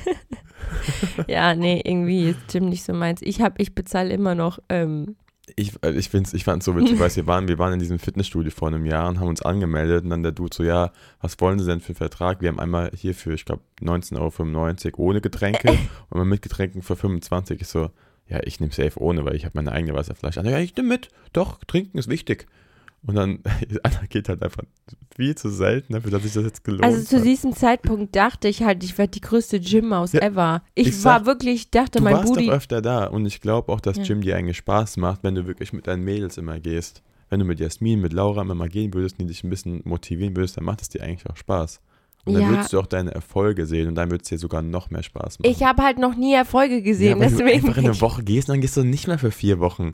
[1.27, 3.21] Ja, nee, irgendwie ist Gym nicht so meins.
[3.21, 5.15] Ich hab, ich bezahle immer noch, ähm,
[5.55, 8.51] Ich, äh, ich, ich fand's so witzig, du, wir waren, wir waren in diesem Fitnessstudio
[8.51, 11.59] vor einem Jahr und haben uns angemeldet und dann der Dude so, ja, was wollen
[11.59, 12.41] Sie denn für einen Vertrag?
[12.41, 15.69] Wir haben einmal hier für, ich glaube, 19,95 Euro ohne Getränke
[16.09, 17.61] und mal mit Getränken für 25.
[17.61, 17.91] Ich so,
[18.27, 20.41] ja, ich nehme safe ohne, weil ich habe meine eigene Wasserflasche.
[20.41, 21.09] Ah, Ja, ich nehme mit.
[21.31, 22.47] Doch, trinken ist wichtig.
[23.07, 23.39] Und dann,
[23.83, 24.63] Anna geht halt einfach
[25.15, 27.25] viel zu selten dafür, dass sich das jetzt gelohnt also zu hat.
[27.25, 30.63] diesem Zeitpunkt dachte ich halt, ich werde die größte Gym-Maus Ja, ever.
[30.73, 33.41] Ich, ich sag, war wirklich, dachte, Du mein warst Booty, doch öfter da und ich
[33.41, 34.03] glaube auch, dass Ja.
[34.03, 37.03] Gym dir eigentlich Spaß macht, wenn du wirklich mit deinen Mädels immer gehst.
[37.29, 39.81] Wenn du mit Jasmin, mit Laura immer mal gehen würdest und die dich ein bisschen
[39.83, 41.81] motivieren würdest, dann macht es dir eigentlich auch Spaß.
[42.25, 42.49] Und dann Ja.
[42.49, 45.39] würdest du auch deine Erfolge sehen und dann wird es dir sogar noch mehr Spaß
[45.39, 45.51] machen.
[45.51, 47.65] ich habe halt noch nie Erfolge ja, gesehen, weil du deswegen.
[47.67, 49.93] einfach in eine Woche gehst und dann gehst du nicht mehr für vier Wochen.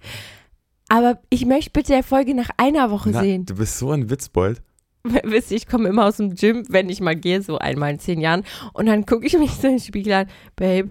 [0.92, 3.46] Aber ich möchte bitte Erfolge nach einer Woche Na, sehen.
[3.46, 4.62] du bist so ein Witzbold.
[5.24, 8.00] Wisst ihr, ich komme immer aus dem Gym, wenn ich mal gehe, so einmal in
[8.00, 8.44] zehn Jahren.
[8.74, 10.28] Und dann gucke ich mich so in den Spiegel an.
[10.58, 10.90] Babe,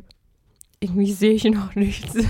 [0.80, 2.14] irgendwie sehe ich noch nichts.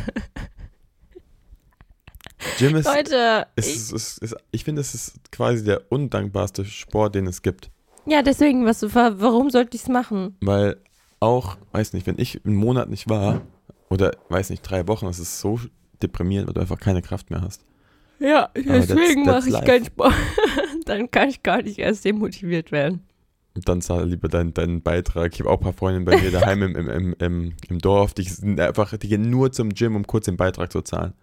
[2.58, 7.26] Gym ist, Leute, ist, ist, ist, ich finde, es ist quasi der undankbarste Sport, den
[7.26, 7.70] es gibt.
[8.06, 10.36] ja, deswegen, was, warum sollte ich es machen?
[10.40, 10.76] Weil
[11.20, 13.42] auch, weiß nicht, wenn ich einen Monat nicht war
[13.90, 15.60] oder, weiß nicht, drei Wochen, das ist so
[16.02, 17.64] deprimierend, weil du einfach keine Kraft mehr hast.
[18.18, 19.64] Ja, deswegen mache ich life.
[19.64, 20.14] keinen Sport.
[20.84, 23.02] dann kann ich gar nicht erst demotiviert werden.
[23.54, 25.32] Und dann zahl lieber deinen, deinen Beitrag.
[25.34, 28.22] Ich habe auch ein paar Freundinnen bei mir daheim im, im, im, im, Dorf, die
[28.22, 31.14] sind einfach, die gehen nur zum Gym, um kurz den Beitrag zu zahlen.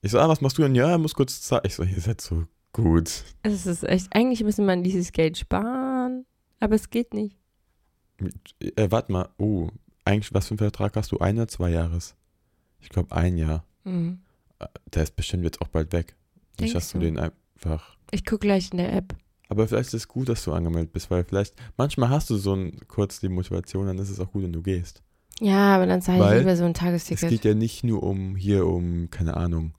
[0.00, 0.74] Ich so, ah, was machst du denn?
[0.74, 1.62] Ja, muss kurz zahlen.
[1.66, 3.24] Ich so, ihr seid so gut.
[3.42, 6.24] Es ist echt, eigentlich müsste man dieses Geld sparen,
[6.58, 7.36] aber es geht nicht.
[8.60, 9.68] Äh, warte mal, oh,
[10.04, 11.18] eigentlich, was für einen Vertrag hast du?
[11.18, 12.16] Ein oder zwei Jahres?
[12.82, 13.64] Ich glaube, ein Jahr.
[13.84, 14.18] Hm.
[14.58, 16.14] Äh, Der ist bestimmt jetzt auch bald weg.
[16.60, 17.96] Nicht, dass du den einfach.
[18.10, 19.14] Ich gucke gleich in der App.
[19.48, 22.54] Aber vielleicht ist es gut, dass du angemeldet bist, weil vielleicht, manchmal hast du so
[22.54, 25.02] ein, kurz die Motivation, dann ist es auch gut, wenn du gehst.
[25.40, 27.28] Ja, aber dann zahle ich lieber so ein Es Tagesticket.
[27.28, 29.74] geht ja nicht nur um hier um, keine Ahnung,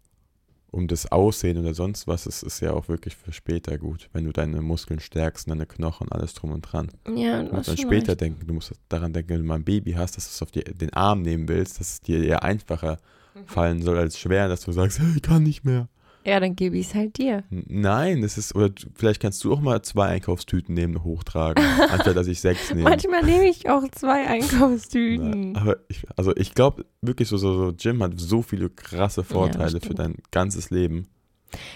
[0.74, 2.26] um das Aussehen oder sonst was.
[2.26, 6.12] Es ist ja auch wirklich für später gut, wenn du deine Muskeln stärkst, deine Knochen,
[6.12, 6.90] alles drum und dran.
[7.16, 8.22] ja, Du du musst dann später recht.
[8.22, 10.52] denken, du musst daran denken, wenn du mal ein Baby hast, dass du es auf
[10.52, 12.98] die, den Arm nehmen willst, dass es dir eher einfacher
[13.36, 13.48] Mhm.
[13.48, 15.88] fallen soll als schwer, dass du sagst, ich kann nicht mehr.
[16.26, 17.44] Ja, dann gebe ich es halt dir.
[17.50, 22.16] Nein, das ist, oder vielleicht kannst du auch mal zwei Einkaufstüten nehmen und hochtragen, anstatt
[22.16, 22.90] dass ich sechs nehme.
[22.90, 25.56] Manchmal nehme ich auch zwei Na, Einkaufstüten.
[25.58, 29.80] aber ich, also ich glaube wirklich so, so, so Gym hat so viele krasse Vorteile
[29.80, 30.00] für stimmt.
[30.00, 31.08] dein ganzes Leben.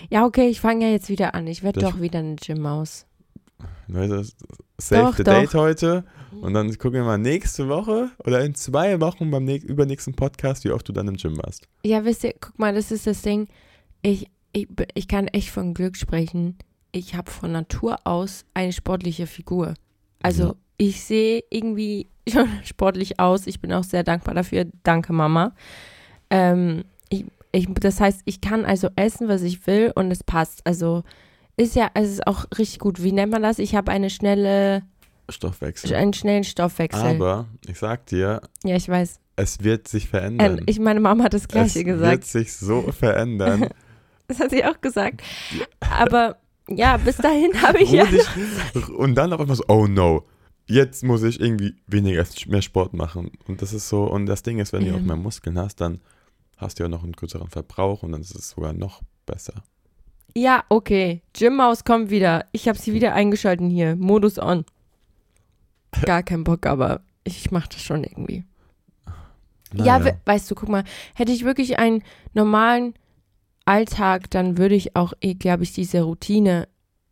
[0.10, 1.46] Ja, okay, ich fange ja jetzt wieder an.
[1.48, 3.06] Ich werde doch wieder eine Gym-Maus.
[3.88, 5.34] Save Doch, the doch.
[5.34, 6.04] date heute
[6.42, 10.64] und dann gucken wir mal nächste Woche oder in zwei Wochen beim näch- übernächsten Podcast,
[10.66, 11.68] wie oft du dann im Gym warst.
[11.84, 13.48] Ja, wisst ihr, guck mal, das ist das Ding.
[14.02, 14.28] Ich,
[14.62, 16.58] ich, ich kann echt von Glück sprechen.
[16.92, 19.74] Ich habe von Natur aus eine sportliche Figur.
[20.24, 20.56] Also, Ja.
[20.78, 23.46] ich sehe irgendwie schon sportlich aus.
[23.48, 24.66] Ich bin auch sehr dankbar dafür.
[24.84, 25.54] Danke, Mama.
[26.30, 30.66] Ähm, ich, ich, das heißt, ich kann also essen, was ich will und es passt.
[30.66, 31.04] Also,
[31.56, 33.02] ist ja, es ist auch richtig gut.
[33.04, 33.60] Wie nennt man das?
[33.60, 34.84] Ich habe eine schnelle,
[35.30, 35.94] Stoffwechsel.
[35.96, 37.02] einen schnellen Stoffwechsel.
[37.16, 39.20] Aber ich sag dir, ja, ich weiß.
[39.36, 40.60] es wird sich verändern.
[40.60, 42.24] Ähm, ich, meine Mama hat das es Gleiche wird gesagt.
[42.26, 43.68] sich so verändern.
[44.28, 45.22] Das hat sie auch gesagt.
[45.80, 46.38] Aber
[46.68, 48.06] ja, bis dahin habe ich ja.
[48.06, 50.24] Ich, und dann auf einmal so, oh no,
[50.66, 53.32] jetzt muss ich irgendwie weniger, mehr Sport machen.
[53.48, 54.96] Und das ist so, und das Ding ist, wenn du Ja.
[54.96, 56.02] auch mehr Muskeln hast, dann
[56.58, 59.64] hast du ja noch einen kürzeren Verbrauch und dann ist es sogar noch besser.
[60.36, 61.22] Ja, okay.
[61.34, 62.46] Gym-Maus kommt wieder.
[62.52, 63.96] Ich habe sie wieder eingeschalten hier.
[63.96, 64.66] Modus on.
[66.04, 68.44] Gar kein Bock, aber ich mache das schon irgendwie.
[69.74, 70.06] Ja, Naja.
[70.06, 70.84] we weißt du, guck mal,
[71.16, 72.94] hätte ich wirklich einen normalen
[73.68, 76.68] Alltag, dann würde ich auch, glaube ich, diese Routine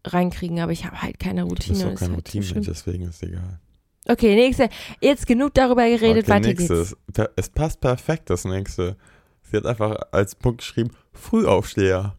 [0.05, 1.73] reinkriegen, aber ich habe halt keine Routine.
[1.73, 2.63] bist doch ist kein halt so Routine, schlimm.
[2.63, 3.59] deswegen ist egal.
[4.07, 4.69] okay, nächste.
[5.01, 6.95] Jetzt genug darüber geredet, okay, weiter nächstes.
[7.13, 7.29] geht's.
[7.35, 8.95] Es passt perfekt, das nächste.
[9.43, 12.15] Sie hat einfach als Punkt geschrieben, Frühaufsteher.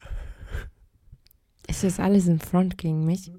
[1.68, 3.30] Ist das alles in Front gegen mich?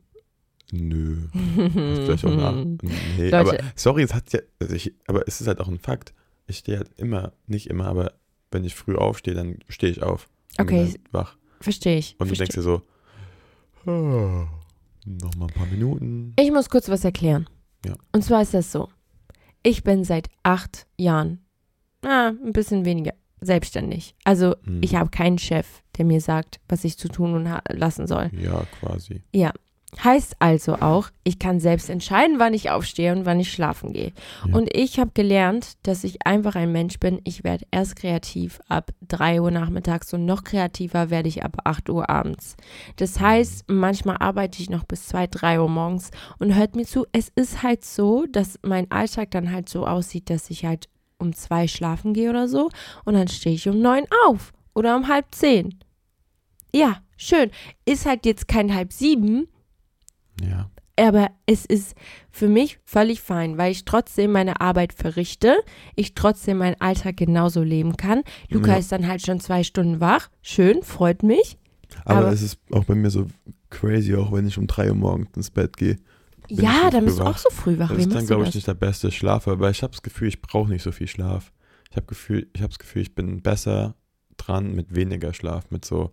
[0.72, 1.28] Nö.
[1.34, 2.54] Vielleicht auch nach.
[3.18, 3.40] Nee, Leute.
[3.40, 6.14] aber sorry, es hat ja, also ich, aber es ist halt auch ein Fakt.
[6.46, 8.14] Ich stehe halt immer, nicht immer, aber
[8.52, 10.28] wenn ich früh aufstehe, dann stehe ich auf.
[10.60, 11.36] Okay, wach.
[11.62, 12.16] Verstehe ich.
[12.20, 12.44] Und du versteh.
[12.46, 12.82] denkst dir so,
[13.86, 14.46] oh,
[15.06, 16.34] noch mal ein paar Minuten.
[16.40, 17.48] Ich muss kurz was erklären.
[17.86, 17.96] Ja.
[18.12, 18.90] Und zwar ist das so.
[19.64, 21.40] Ich bin seit acht Jahren,
[22.04, 24.16] ah, ein bisschen weniger, selbstständig.
[24.24, 24.82] Also Hm.
[24.84, 28.30] ich habe keinen Chef, der mir sagt, was ich zu tun und lassen soll.
[28.34, 29.22] Ja, quasi.
[30.04, 34.12] Heißt also auch, ich kann selbst entscheiden, wann ich aufstehe und wann ich schlafen gehe.
[34.46, 34.56] Ja.
[34.56, 37.22] Und ich habe gelernt, dass ich einfach ein Mensch bin.
[37.24, 41.90] Ich werde erst kreativ ab 3 Uhr nachmittags und noch kreativer werde ich ab 8
[41.90, 42.58] Uhr abends.
[42.98, 47.06] Das heißt, manchmal arbeite ich noch bis 2, 3 Uhr morgens und hört mir zu.
[47.14, 51.34] Es ist halt so, dass mein Alltag dann halt so aussieht, dass ich halt um
[51.34, 52.70] 2 schlafen gehe oder so
[53.06, 55.80] und dann stehe ich um 9 auf oder um halb 10.
[56.74, 57.52] Ja, schön.
[57.86, 59.48] Ist halt jetzt kein halb 7,
[60.42, 60.70] Ja.
[61.00, 61.96] aber es ist
[62.32, 65.58] für mich völlig fein, weil ich trotzdem meine Arbeit verrichte,
[65.96, 68.24] ich trotzdem meinen Alltag genauso leben kann.
[68.50, 68.78] Luca Ja.
[68.78, 70.30] ist dann halt schon zwei Stunden wach.
[70.42, 71.58] Schön, freut mich.
[72.06, 73.28] Aber, Aber- es ist auch bei mir so
[73.70, 75.98] crazy, auch wenn ich um 3 Uhr morgens ins Bett gehe.
[76.50, 77.90] Ja, dann bist du auch so früh wach.
[77.90, 80.30] Das Wie ist dann, glaube ich, nicht der beste Schlaf, aber ich habe das Gefühl,
[80.30, 81.52] ich brauche nicht so viel Schlaf.
[81.92, 83.96] Ich habe Gefühl, ich habe das Gefühl, ich bin besser
[84.38, 86.12] dran mit weniger Schlaf, mit so,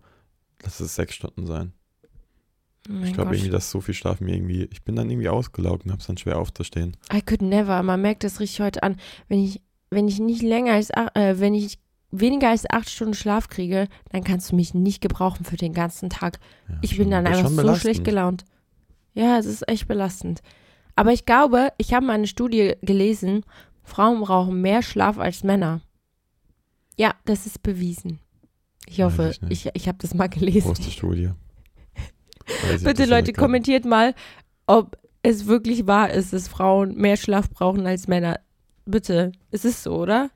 [0.63, 1.73] lass es sechs Stunden sein.
[3.03, 5.91] Ich glaube irgendwie, dass so viel Schlaf mir irgendwie, ich bin dann irgendwie ausgelaugt und
[5.91, 6.95] habe es dann schwer aufzustehen.
[7.11, 7.81] I could never.
[7.83, 8.97] Man merkt das richtig heute an.
[9.27, 11.79] Wenn ich, wenn ich nicht länger als, ach- äh, wenn ich
[12.11, 16.09] weniger als acht Stunden Schlaf kriege, dann kannst du mich nicht gebrauchen für den ganzen
[16.09, 16.39] Tag.
[16.69, 18.45] Ja, Ich bin dann einfach so schlecht gelaunt.
[19.13, 20.41] Ja, es ist echt belastend.
[20.95, 23.43] Aber ich glaube, ich habe mal eine Studie gelesen,
[23.83, 25.81] Frauen brauchen mehr Schlaf als Männer.
[26.97, 28.19] Ja, das ist bewiesen.
[28.87, 29.65] Ich hoffe, ich nicht.
[29.65, 30.73] ich, ich habe das mal gelesen.
[30.75, 31.31] Die Studie?
[32.83, 34.13] Bitte Leute, kommentiert mal,
[34.67, 38.39] ob es wirklich wahr ist, dass Frauen mehr Schlaf brauchen als Männer.
[38.85, 40.29] Bitte, es ist so, oder?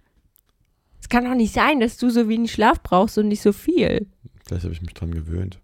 [1.02, 4.08] Es kann doch nicht sein, dass du so wenig Schlaf brauchst und nicht so viel.
[4.46, 5.60] Vielleicht habe ich mich dran gewöhnt.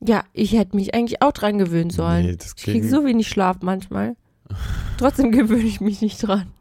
[0.00, 2.26] Ja, ich hätte mich eigentlich auch dran gewöhnen sollen.
[2.26, 4.14] Nee, Ich kriege so wenig Schlaf manchmal.
[4.98, 6.52] Trotzdem gewöhne ich mich nicht dran.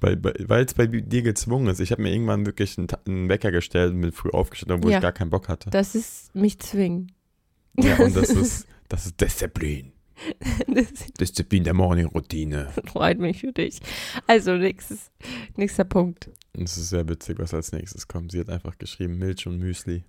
[0.00, 1.80] weil es bei dir gezwungen ist.
[1.80, 4.98] Ich habe mir irgendwann wirklich einen, einen Wecker gestellt und bin früh aufgestanden, obwohl Ja.
[4.98, 5.70] ich gar keinen Bock hatte.
[5.70, 7.12] Das ist mich zwingen.
[7.76, 9.92] Ja, und das ist, das ist Disziplin.
[11.20, 12.68] Disziplin der Morning-Routine.
[12.86, 13.80] freut mich für dich.
[14.26, 15.10] Also, nächstes,
[15.56, 16.30] nächster Punkt.
[16.56, 18.32] Und es ist sehr witzig, was als nächstes kommt.
[18.32, 20.04] Sie hat einfach geschrieben Milch und Müsli.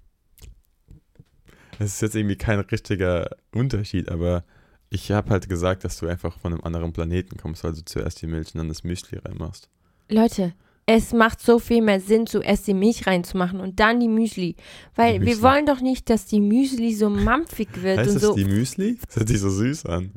[1.80, 4.46] Es ist jetzt irgendwie kein richtiger Unterschied, aber
[4.90, 8.22] ich habe halt gesagt, dass du einfach von einem anderen Planeten kommst, weil du zuerst
[8.22, 9.70] die Milch und dann das Müsli reinmachst.
[10.10, 10.54] Leute,
[10.88, 14.56] es macht so viel mehr Sinn, zuerst die Milch reinzumachen und dann die Müsli.
[14.96, 18.22] Weil Die wir wollen doch nicht, dass die Müsli so mampfig wird heißt und es
[18.22, 18.36] so.
[18.36, 18.98] die Müsli?
[19.08, 20.12] Das hört sich so süß an.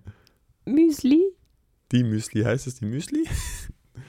[0.66, 1.22] Müsli?
[1.92, 3.24] Die Müsli, heißt es die Müsli?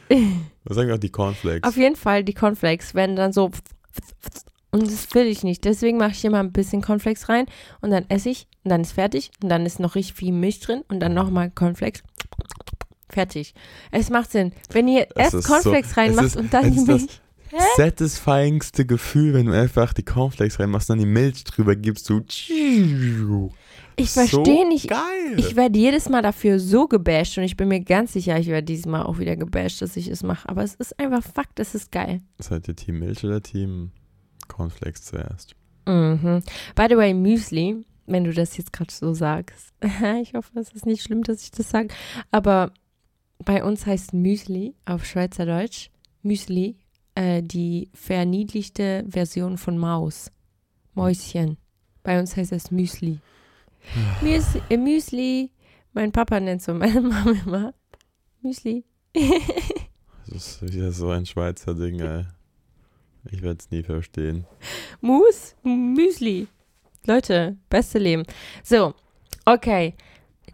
[0.65, 1.67] Was sagen wir auch die Cornflakes?
[1.67, 3.51] Auf jeden Fall, die Cornflakes werden dann so.
[4.71, 5.63] Und das will ich nicht.
[5.63, 7.45] Deswegen mache ich immer ein bisschen Cornflakes rein
[7.81, 10.59] und dann esse ich und dann ist fertig und dann ist noch richtig viel Milch
[10.59, 12.03] drin und dann nochmal Cornflakes.
[13.11, 13.53] Fertig.
[13.91, 14.51] Es macht Sinn.
[14.71, 17.21] Wenn ihr Es erst Cornflakes so- reinmacht ist- und dann die ist das Milch.
[17.77, 22.21] satisfyingste Gefühl, wenn du einfach die Cornflakes reinmachst, dann die Milch drüber gibst, du.
[23.95, 24.87] Ich so verstehe nicht.
[24.89, 24.99] Geil.
[25.37, 28.63] Ich werde jedes Mal dafür so gebasht und ich bin mir ganz sicher, ich werde
[28.65, 30.47] dieses Mal auch wieder gebasht, dass ich es mache.
[30.47, 32.21] Aber es ist einfach Fakt, es ist geil.
[32.37, 33.91] Seid ihr Team Milch oder Team
[34.47, 35.55] Cornflakes zuerst?
[35.85, 36.43] Mhm.
[36.75, 39.73] By the way, Müsli, wenn du das jetzt gerade so sagst.
[40.21, 41.89] ich hoffe, es ist nicht schlimm, dass ich das sage.
[42.31, 42.71] Aber
[43.43, 45.89] bei uns heißt Müsli auf Schweizerdeutsch
[46.21, 46.77] Müsli
[47.15, 50.31] äh, die verniedlichte Version von Maus.
[50.93, 51.57] Mäuschen.
[52.03, 53.19] Bei uns heißt es Müsli.
[54.21, 55.51] Müsli, äh, Müsli.
[55.93, 57.73] Mein Papa nennt so meine Mama immer
[58.41, 58.83] Müsli.
[60.27, 62.25] Das ist wieder so ein Schweizer Ding, ey.
[63.31, 64.45] Ich werde es nie verstehen.
[65.01, 66.47] Mus, Müsli.
[67.05, 68.23] Leute, beste Leben.
[68.63, 68.93] So,
[69.45, 69.95] okay.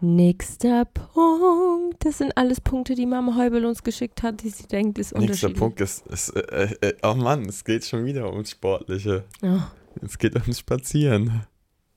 [0.00, 2.04] Nächster Punkt.
[2.04, 5.22] Das sind alles Punkte, die Mama Heubel uns geschickt hat, die sie denkt, ist Nächster
[5.22, 5.58] unterschiedlich.
[5.58, 9.24] Punkt ist, ist äh, äh, oh Mann, es geht schon wieder ums Sportliche.
[9.42, 9.58] Oh.
[10.02, 11.46] Es geht ums Spazieren.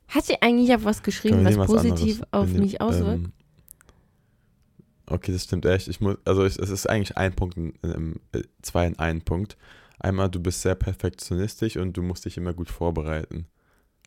[0.07, 2.33] Hat sie eigentlich auf was geschrieben, was nehmen positiv anderes?
[2.33, 3.25] auf nehmen, mich auswirkt?
[3.25, 3.33] ähm,
[5.09, 5.87] Okay, das stimmt echt.
[5.87, 9.21] Ich muss, also ich, es ist eigentlich ein Punkt, in, in, äh, zwei in einem
[9.21, 9.57] Punkt.
[9.99, 13.47] Einmal, du bist sehr perfektionistisch und du musst dich immer gut vorbereiten.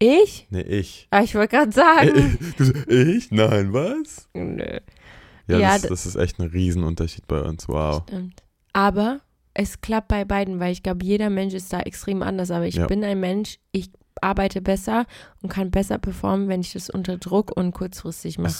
[0.02, 0.48] Ich?
[0.50, 1.06] Nee, ich.
[1.10, 2.36] Ah, ich wollte gerade sagen.
[2.56, 3.30] Du so, ich?
[3.30, 4.28] Nein, was?
[4.34, 4.80] Nö.
[5.46, 7.68] Ja, Ja, das, das ist echt ein Riesenunterschied bei uns.
[7.68, 8.02] Wow.
[8.08, 8.42] Stimmt.
[8.72, 9.20] Aber
[9.54, 12.50] es klappt bei beiden, weil ich glaube, jeder Mensch ist da extrem anders.
[12.50, 12.88] Aber ich Ja.
[12.88, 15.06] bin ein Mensch, ich arbeite besser
[15.40, 18.54] und kann besser performen, wenn ich das unter Druck und kurzfristig mache.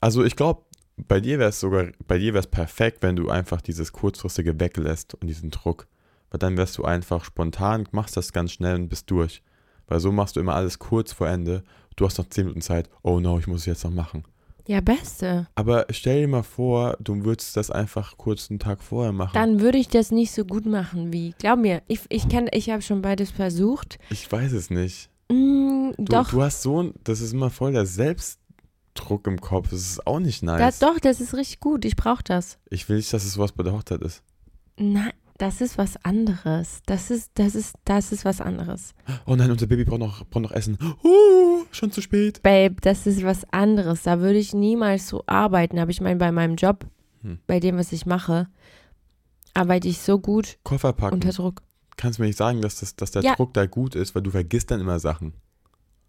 [0.00, 0.62] Also ich glaube,
[0.96, 4.58] bei dir wäre es sogar, bei dir wäre es perfekt, wenn du einfach dieses kurzfristige
[4.58, 5.88] weglässt und diesen Druck.
[6.30, 9.42] Weil dann wärst du einfach spontan, machst das ganz schnell und bist durch.
[9.90, 11.62] Weil so machst du immer alles kurz vor Ende.
[11.96, 12.88] Du hast noch 10 Minuten Zeit.
[13.02, 14.24] Oh no, ich muss es jetzt noch machen.
[14.66, 15.48] Ja, beste.
[15.56, 19.32] Aber stell dir mal vor, du würdest das einfach kurz einen Tag vorher machen.
[19.34, 21.34] Dann würde ich das nicht so gut machen wie.
[21.38, 23.98] Glaub mir, ich, ich kann, ich habe schon beides versucht.
[24.10, 25.10] ich weiß es nicht.
[25.28, 29.70] Mm, Du, doch, du hast so ein, das ist immer voll der Selbstdruck im Kopf.
[29.70, 30.58] Das ist auch nicht nice.
[30.60, 31.84] das, doch, das ist richtig gut.
[31.84, 32.58] Ich brauche das.
[32.70, 34.22] Ich will nicht, dass es sowas bei der Hochzeit ist.
[34.76, 36.80] Nein, das ist was anderes.
[36.86, 38.94] Das ist, das ist, das ist was anderes.
[39.26, 40.76] Oh nein, unser Baby braucht noch, braucht noch Essen.
[41.02, 42.42] Uh, schon zu spät.
[42.42, 44.02] Babe, das ist was anderes.
[44.02, 45.78] Da würde ich niemals so arbeiten.
[45.78, 46.86] Aber ich meine, bei meinem Job,
[47.22, 47.38] Hm.
[47.46, 48.48] bei dem, was ich mache,
[49.54, 51.14] arbeite ich so gut Koffer packen.
[51.14, 51.62] unter Druck.
[51.96, 53.34] Kannst mir nicht sagen, dass, das, dass der Ja.
[53.34, 55.34] Druck da gut ist, weil du vergisst dann immer Sachen.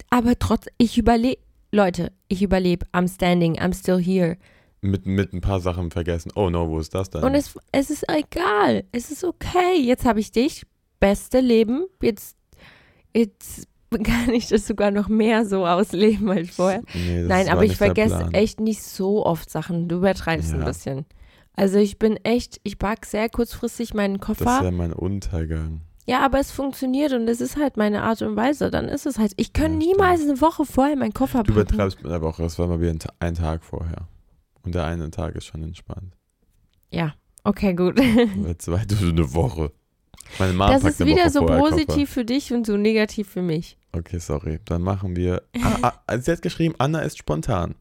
[0.10, 1.42] Aber trotz, ich überlebe.
[1.74, 2.86] Leute, ich überlebe.
[2.94, 4.38] I'm standing, I'm still here.
[4.82, 6.32] Mit, mit ein paar Sachen vergessen.
[6.36, 7.24] Oh no, wo ist das denn?
[7.24, 8.84] Und es, es ist egal.
[8.92, 9.80] Es ist okay.
[9.80, 10.64] Jetzt habe ich dich.
[11.00, 11.86] Beste Leben.
[12.02, 12.36] Jetzt,
[13.14, 13.68] jetzt
[14.04, 16.82] kann ich das sogar noch mehr so ausleben als vorher.
[16.96, 19.88] Nee, Nein, aber ich vergesse echt nicht so oft Sachen.
[19.88, 20.66] Du übertreibst ein Ja.
[20.66, 21.06] bisschen.
[21.54, 24.62] Also ich bin echt, ich pack sehr kurzfristig meinen Das Koffer.
[24.64, 25.82] wäre mein Untergang.
[26.08, 28.72] Ja, aber es funktioniert und es ist halt meine Art und Weise.
[28.72, 29.34] Dann ist es halt.
[29.38, 31.68] Ich kann Ja, niemals eine Woche vorher meinen Koffer Du packen.
[31.76, 32.42] übertreibst mit der Woche.
[32.42, 34.08] Das war mal wieder ein, ein Tag vorher.
[34.64, 36.16] Und der eine Tag ist schon entspannt.
[36.92, 37.98] Ja, okay, gut.
[37.98, 39.72] Der zweite ist eine Woche.
[40.40, 43.78] Meine Mom Das ist wieder so positiv für dich und so negativ für mich.
[43.92, 44.60] Okay, sorry.
[44.66, 45.42] Dann machen wir.
[45.62, 47.76] Ah, ah, sie hat geschrieben, Anna ist spontan.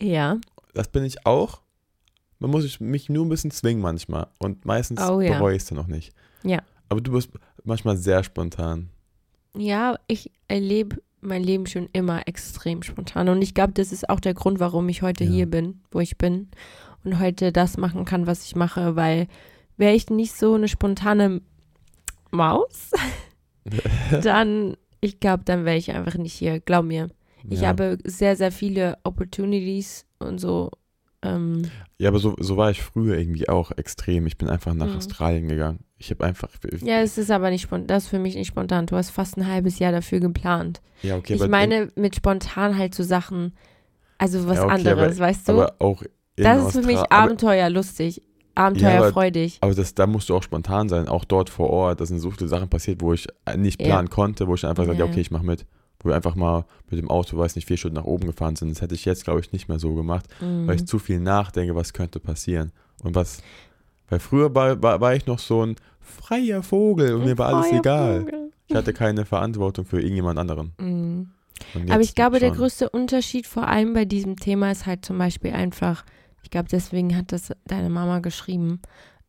[0.00, 0.38] Ja.
[0.74, 1.62] Das bin ich auch.
[2.38, 4.28] Man muss ich- mich nur ein bisschen zwingen manchmal.
[4.38, 5.32] Und meistens Oh, ja.
[5.32, 6.14] bereue ich es dann noch nicht.
[6.44, 6.62] Ja.
[6.88, 7.30] Aber du bist
[7.64, 8.90] manchmal sehr spontan.
[9.56, 13.28] Ja, ich erlebe mein Leben schon immer extrem spontan.
[13.28, 15.30] Und ich glaube, das ist auch der Grund, warum ich heute Ja.
[15.30, 16.48] hier bin, wo ich bin.
[17.04, 19.26] Und heute das machen kann, was ich mache, weil
[19.76, 21.40] wäre ich nicht so eine spontane
[22.30, 22.90] Maus,
[24.22, 26.60] dann, ich glaube, dann wäre ich einfach nicht hier.
[26.60, 27.08] Glaub mir.
[27.48, 27.68] Ich ja.
[27.68, 30.70] habe sehr, sehr viele Opportunities und so.
[31.22, 34.26] Ähm, ja, aber so, so war ich früher irgendwie auch extrem.
[34.26, 34.96] Ich bin einfach nach Mhm.
[34.96, 35.80] Australien gegangen.
[35.98, 36.48] Ich habe einfach.
[36.80, 37.86] ja, es ist aber nicht spontan.
[37.88, 38.86] Das ist für mich nicht spontan.
[38.86, 40.80] Du hast fast ein halbes Jahr dafür geplant.
[41.02, 43.52] ja, okay, ich aber meine mit spontan halt so Sachen,
[44.16, 45.52] also was Ja, okay, anderes, weißt du?
[45.52, 46.02] aber auch
[46.36, 48.22] das ist für mich aber, abenteuerlustig,
[48.54, 49.58] abenteuerfreudig.
[49.60, 52.00] aber das, da musst du auch spontan sein, auch dort vor Ort.
[52.00, 53.88] Da sind so viele Sachen passiert, wo ich äh, nicht Ja.
[53.88, 55.04] planen konnte, wo ich einfach sagte, Ja.
[55.06, 55.66] ja, okay, ich mache mit.
[56.02, 58.70] Wo wir einfach mal mit dem Auto, weiß nicht, vier Stunden nach oben gefahren sind.
[58.70, 60.66] Das hätte ich jetzt, glaube ich, nicht mehr so gemacht, Mhm.
[60.66, 62.72] weil ich zu viel nachdenke, was könnte passieren.
[63.02, 63.42] Und was,
[64.08, 67.72] weil früher war, war, war ich noch so ein freier Vogel und mir war alles
[67.72, 68.20] egal.
[68.20, 68.50] Vogel.
[68.68, 70.72] Ich hatte keine Verantwortung für irgendjemand anderen.
[71.74, 71.90] Mhm.
[71.90, 72.56] Aber ich glaube, der schon.
[72.56, 76.06] größte Unterschied vor allem bei diesem Thema ist halt zum Beispiel einfach,
[76.42, 78.80] ich glaube, deswegen hat das deine Mama geschrieben,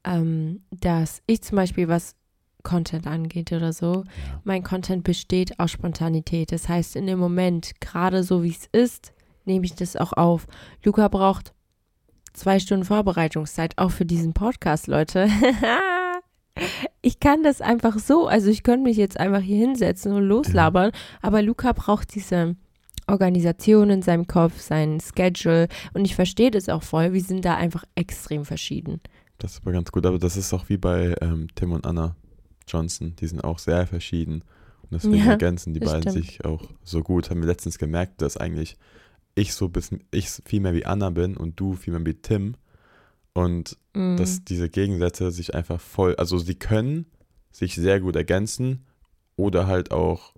[0.05, 2.15] ähm, dass ich zum Beispiel, was
[2.63, 4.41] Content angeht oder so, Ja.
[4.43, 6.51] mein Content besteht aus Spontanität.
[6.51, 9.13] Das heißt, in dem Moment, gerade so wie es ist,
[9.45, 10.47] nehme ich das auch auf.
[10.83, 11.53] Luca braucht
[12.33, 15.27] zwei Stunden Vorbereitungszeit, auch für diesen Podcast, Leute.
[17.01, 20.91] ich kann das einfach so, also ich könnte mich jetzt einfach hier hinsetzen und loslabern,
[21.21, 22.55] aber Luca braucht diese
[23.07, 27.13] Organisation in seinem Kopf, sein Schedule und ich verstehe das auch voll.
[27.13, 29.01] Wir sind da einfach extrem verschieden.
[29.39, 30.05] Das ist aber ganz gut.
[30.05, 32.15] Aber das ist auch wie bei ähm, Tim und Anna
[32.67, 33.15] Johnson.
[33.17, 34.43] Die sind auch sehr verschieden.
[34.83, 36.25] Und deswegen Ja, ergänzen die beiden stimmt.
[36.25, 37.29] sich auch so gut.
[37.29, 38.77] Haben wir letztens gemerkt, dass eigentlich
[39.35, 42.55] ich so bisschen, ich viel mehr wie Anna bin und du viel mehr wie Tim.
[43.33, 44.17] Und Mhm.
[44.17, 47.05] dass diese Gegensätze sich einfach voll, also sie können
[47.51, 48.85] sich sehr gut ergänzen
[49.37, 50.33] oder halt auch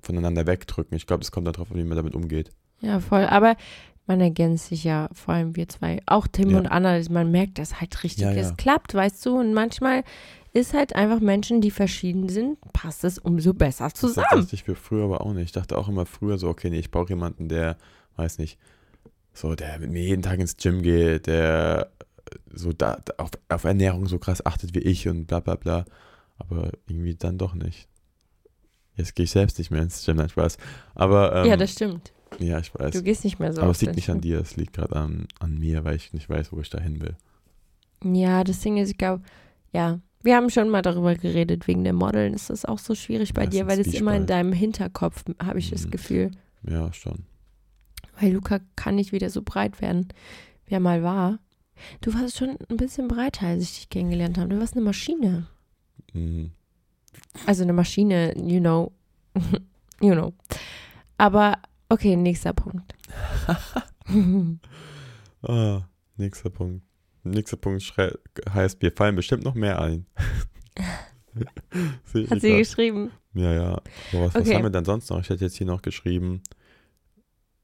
[0.00, 0.96] voneinander wegdrücken.
[0.96, 2.50] Ich glaube, das kommt darauf an, wie man damit umgeht.
[2.80, 3.24] Ja, voll.
[3.24, 3.56] Aber
[4.06, 6.00] man ergänzt sich ja, vor allem wir zwei.
[6.06, 6.58] Auch Tim Ja.
[6.58, 8.24] und Anna, man merkt das halt richtig.
[8.24, 8.42] Ja, ja.
[8.42, 9.38] Es klappt, weißt du.
[9.38, 10.04] Und manchmal
[10.54, 14.26] ist halt einfach Menschen, die verschieden sind, passt es umso besser Das zusammen.
[14.30, 15.46] dachte ich für früher aber auch nicht.
[15.46, 17.76] Ich dachte auch immer früher so, okay, nee, ich brauche jemanden, der,
[18.16, 18.58] weiß nicht,
[19.32, 21.90] so, der mit mir jeden Tag ins Gym geht, der
[22.52, 25.84] so da, auf, auf Ernährung so krass achtet wie ich und bla bla bla.
[26.38, 27.88] Aber irgendwie dann doch nicht.
[28.96, 30.56] Jetzt gehe ich selbst nicht mehr ins Gym, nein, Spaß.
[30.94, 32.12] Aber ähm, ja, das stimmt.
[32.38, 32.92] Ja, ich weiß.
[32.92, 35.26] Du gehst nicht mehr so Aber es liegt nicht an dir, es liegt gerade an,
[35.40, 37.16] an mir, weil ich nicht weiß, wo ich da hin will.
[38.04, 39.22] Ja, das Ding ist, ich glaube,
[39.72, 43.34] ja, wir haben schon mal darüber geredet, wegen dem Modeln ist das auch so schwierig
[43.34, 45.90] bei Ja, es dir, weil es immer in deinem Hinterkopf, habe ich das Mhm.
[45.90, 46.30] Gefühl.
[46.68, 47.24] Ja, schon.
[48.20, 50.08] Weil Luca kann nicht wieder so breit werden,
[50.66, 51.38] wie er mal war.
[52.00, 54.48] Du warst schon ein bisschen breiter, als ich dich kennengelernt habe.
[54.48, 55.46] Du warst eine Maschine.
[56.12, 56.52] Mhm.
[57.46, 58.92] Also eine Maschine, you know.
[60.00, 60.32] you know.
[61.18, 61.58] Aber,
[61.88, 62.94] okay, nächster Punkt.
[65.42, 65.82] Ah,
[66.16, 66.82] nächster Punkt.
[67.24, 67.82] Nächster Punkt
[68.48, 70.06] heißt, wir fallen bestimmt noch mehr ein.
[71.34, 71.42] Hat
[72.12, 72.40] sie grad.
[72.40, 73.10] geschrieben.
[73.34, 73.70] Ja, ja.
[74.12, 74.54] Aber was, was Okay.
[74.54, 75.20] haben wir denn sonst noch?
[75.20, 76.42] Ich hätte jetzt hier noch geschrieben.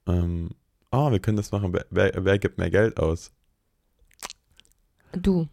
[0.06, 0.50] Ähm,
[0.90, 1.72] ah, wir können das machen.
[1.90, 3.32] Wer, wer, gibt mehr Geld aus?
[5.12, 5.48] Du.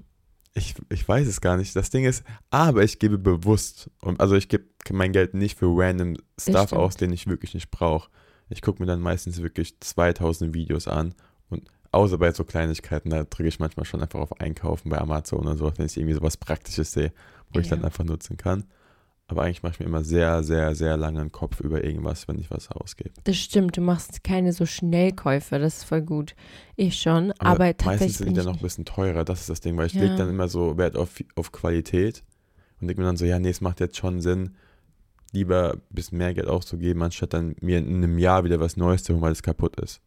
[0.54, 1.76] Ich, ich weiß es gar nicht.
[1.76, 3.92] Das Ding ist, aber ich gebe bewusst.
[4.02, 7.70] Und, also ich gebe mein Geld nicht für random Stuff aus, den ich wirklich nicht
[7.70, 8.10] brauche.
[8.50, 11.14] Ich gucke mir dann meistens wirklich 2000 Videos an.
[11.50, 15.40] Und außer bei so Kleinigkeiten, da drücke ich manchmal schon einfach auf Einkaufen bei Amazon
[15.40, 17.12] oder so, wenn ich irgendwie sowas Praktisches sehe,
[17.52, 17.76] wo ich Ja.
[17.76, 18.66] dann einfach nutzen kann.
[19.30, 22.40] Aber eigentlich mache ich mir immer sehr, sehr, sehr lange einen Kopf über irgendwas, wenn
[22.40, 23.12] ich was ausgebe.
[23.26, 26.34] Das stimmt, du machst keine so Schnellkäufe, das ist voll gut.
[26.78, 29.50] Ich schon, aber, meistens tatsächlich sind die ich dann noch ein bisschen teurer, das ist
[29.50, 30.02] das Ding, weil ich Ja.
[30.04, 32.24] lege dann immer so Wert auf, auf Qualität
[32.80, 34.56] und denke mir dann so, ja, nee, es macht jetzt schon Sinn,
[35.34, 39.04] lieber ein bisschen mehr Geld auszugeben, anstatt dann mir in einem Jahr wieder was Neues
[39.04, 40.00] zu holen, weil es kaputt ist.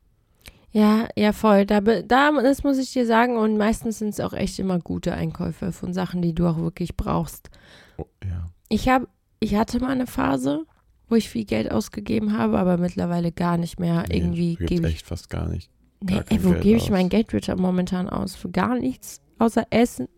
[0.72, 1.66] Ja, ja, voll.
[1.66, 3.36] Da, da, das muss ich dir sagen.
[3.36, 6.96] Und meistens sind es auch echt immer gute Einkäufe von Sachen, die du auch wirklich
[6.96, 7.50] brauchst.
[7.96, 8.50] Oh, ja.
[8.68, 9.08] Ich habe,
[9.40, 10.64] ich hatte mal eine Phase,
[11.08, 14.04] wo ich viel Geld ausgegeben habe, aber mittlerweile gar nicht mehr.
[14.08, 14.94] Nee, Irgendwie gebe ich.
[14.94, 15.70] echt fast gar nicht.
[16.02, 18.36] Nee, gar kein ey, wo gebe ich mein Geld bitte momentan aus?
[18.36, 20.08] Für gar nichts, außer Essen.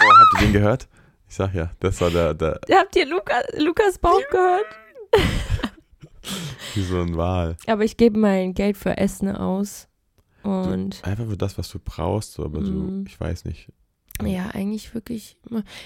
[0.00, 0.88] Oh, habt ihr den gehört?
[1.28, 4.64] Ich sag ja, das war der, der Habt ihr Luca, Lukas Bauch gehört?
[6.74, 7.56] wie so ein Wal.
[7.66, 9.88] Aber ich gebe mein Geld für Essen aus.
[10.42, 12.64] Und Einfach für das, was du brauchst, so, aber Mhm.
[12.66, 13.68] so, ich weiß nicht.
[14.24, 15.36] ja, eigentlich wirklich.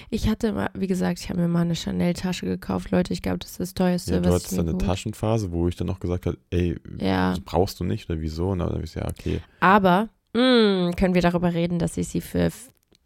[0.09, 3.13] Ich hatte mal, wie gesagt, ich habe mir mal eine Chanel-Tasche gekauft, Leute.
[3.13, 5.75] Ich glaube, das ist das teuerste, Ja, du was hattest dann eine Taschenphase, wo ich
[5.75, 8.49] dann noch gesagt habe, ey, Ja, das brauchst du nicht oder wieso?
[8.49, 9.41] Und dann habe ich gesagt, ja, okay.
[9.61, 12.49] aber mh, können wir darüber reden, dass ich sie für.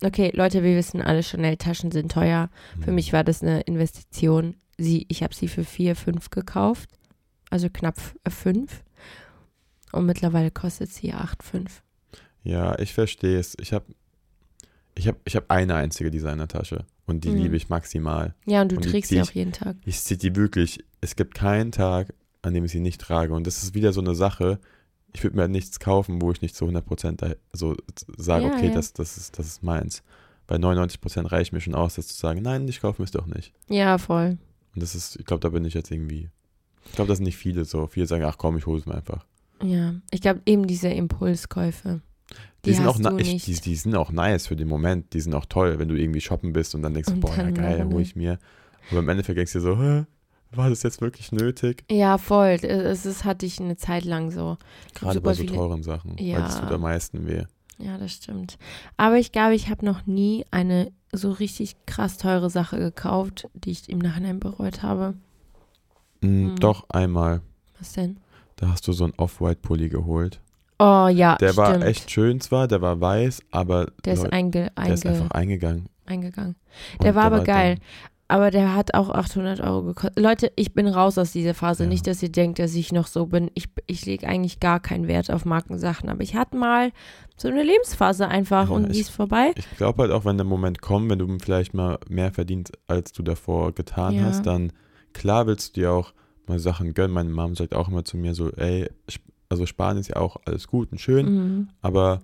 [0.03, 2.49] Okay, Leute, wir wissen alle, Chanel-Taschen sind teuer.
[2.79, 2.95] Für Hm.
[2.95, 4.55] mich war das eine Investition.
[4.77, 6.89] Sie, ich habe sie für 4, 5 gekauft.
[7.49, 7.97] Also knapp
[8.27, 8.83] 5.
[9.91, 11.81] Und mittlerweile kostet sie 8, 5.
[12.43, 13.55] Ja, ich verstehe es.
[13.59, 13.85] Ich habe
[14.95, 17.37] ich hab, ich hab eine einzige Designertasche und die Mhm.
[17.37, 18.35] liebe ich maximal.
[18.45, 19.77] Ja, und du Und trägst sie auch jeden Tag.
[19.85, 23.33] Ich ziehe die wirklich, es gibt keinen Tag, an dem ich sie nicht trage.
[23.33, 24.59] Und das ist wieder so eine Sache,
[25.13, 27.75] ich würde mir halt nichts kaufen, wo ich nicht zu 100% da, so
[28.17, 28.73] sage, Ja, okay, ja.
[28.73, 30.03] Das, das, ist, das ist meins.
[30.47, 33.25] Bei 99% reicht mir schon aus, das zu sagen, nein, ich kaufe mir es doch
[33.25, 33.53] nicht.
[33.69, 34.37] Ja, voll.
[34.75, 36.29] Und das ist, ich glaube, da bin ich jetzt irgendwie,
[36.89, 37.87] ich glaube, das sind nicht viele so.
[37.87, 39.25] Viele sagen, ach komm, ich hole es mir einfach.
[39.63, 42.01] Ja, ich glaube eben diese Impulskäufe.
[42.65, 45.13] Die, Die, sind auch ich, die, die sind auch nice für den Moment.
[45.13, 47.31] Die sind auch toll, wenn du irgendwie shoppen bist und dann denkst du, Und boah,
[47.35, 48.37] ja dann geil, noch hole ich mir.
[48.91, 50.05] Aber im Endeffekt denkst du dir so, Hä,
[50.51, 51.83] war das jetzt wirklich nötig?
[51.89, 52.49] ja, voll.
[52.63, 54.57] Es ist, hatte ich eine Zeit lang so.
[54.93, 56.17] Gerade bei so viele- teuren Sachen.
[56.17, 56.39] Weil Ja.
[56.39, 57.43] das tut am meisten weh.
[57.77, 58.57] Ja, das stimmt.
[58.97, 63.71] Aber ich glaube, ich habe noch nie eine so richtig krass teure Sache gekauft, die
[63.71, 65.13] ich im Nachhinein bereut habe.
[66.21, 66.55] Mhm.
[66.59, 67.41] Doch, einmal.
[67.79, 68.17] Was denn?
[68.57, 70.39] Da hast du so einen Off-White-Pulli geholt.
[70.79, 71.57] Oh ja, Der stimmt.
[71.57, 75.15] war echt schön zwar, der war weiß, aber Der ist, Leute, einge, der ist einge,
[75.19, 75.89] einfach eingegangen.
[76.05, 76.55] eingegangen.
[76.93, 77.75] Und Der war aber geil.
[77.75, 77.83] dann-
[78.31, 80.19] Aber der hat auch 800 Euro gekostet.
[80.19, 81.83] Leute, ich bin raus aus dieser Phase.
[81.83, 81.89] Ja.
[81.89, 83.49] Nicht, dass ihr denkt, dass ich noch so bin.
[83.55, 86.09] Ich, ich lege eigentlich gar keinen Wert auf Markensachen.
[86.09, 86.91] Aber ich hatte mal
[87.37, 89.53] so eine Lebensphase einfach Ja, und die ist vorbei.
[89.55, 93.13] Ich glaube halt auch, wenn der Moment kommt, wenn du vielleicht mal mehr verdienst, als
[93.13, 94.25] du davor getan Ja.
[94.25, 94.71] hast, dann
[95.13, 96.13] klar willst du dir auch
[96.47, 97.13] mal Sachen gönnen.
[97.13, 98.89] Meine Mom sagt auch immer zu mir so, ey,
[99.49, 101.69] also sparen ist ja auch alles gut und schön, Mhm.
[101.81, 102.21] aber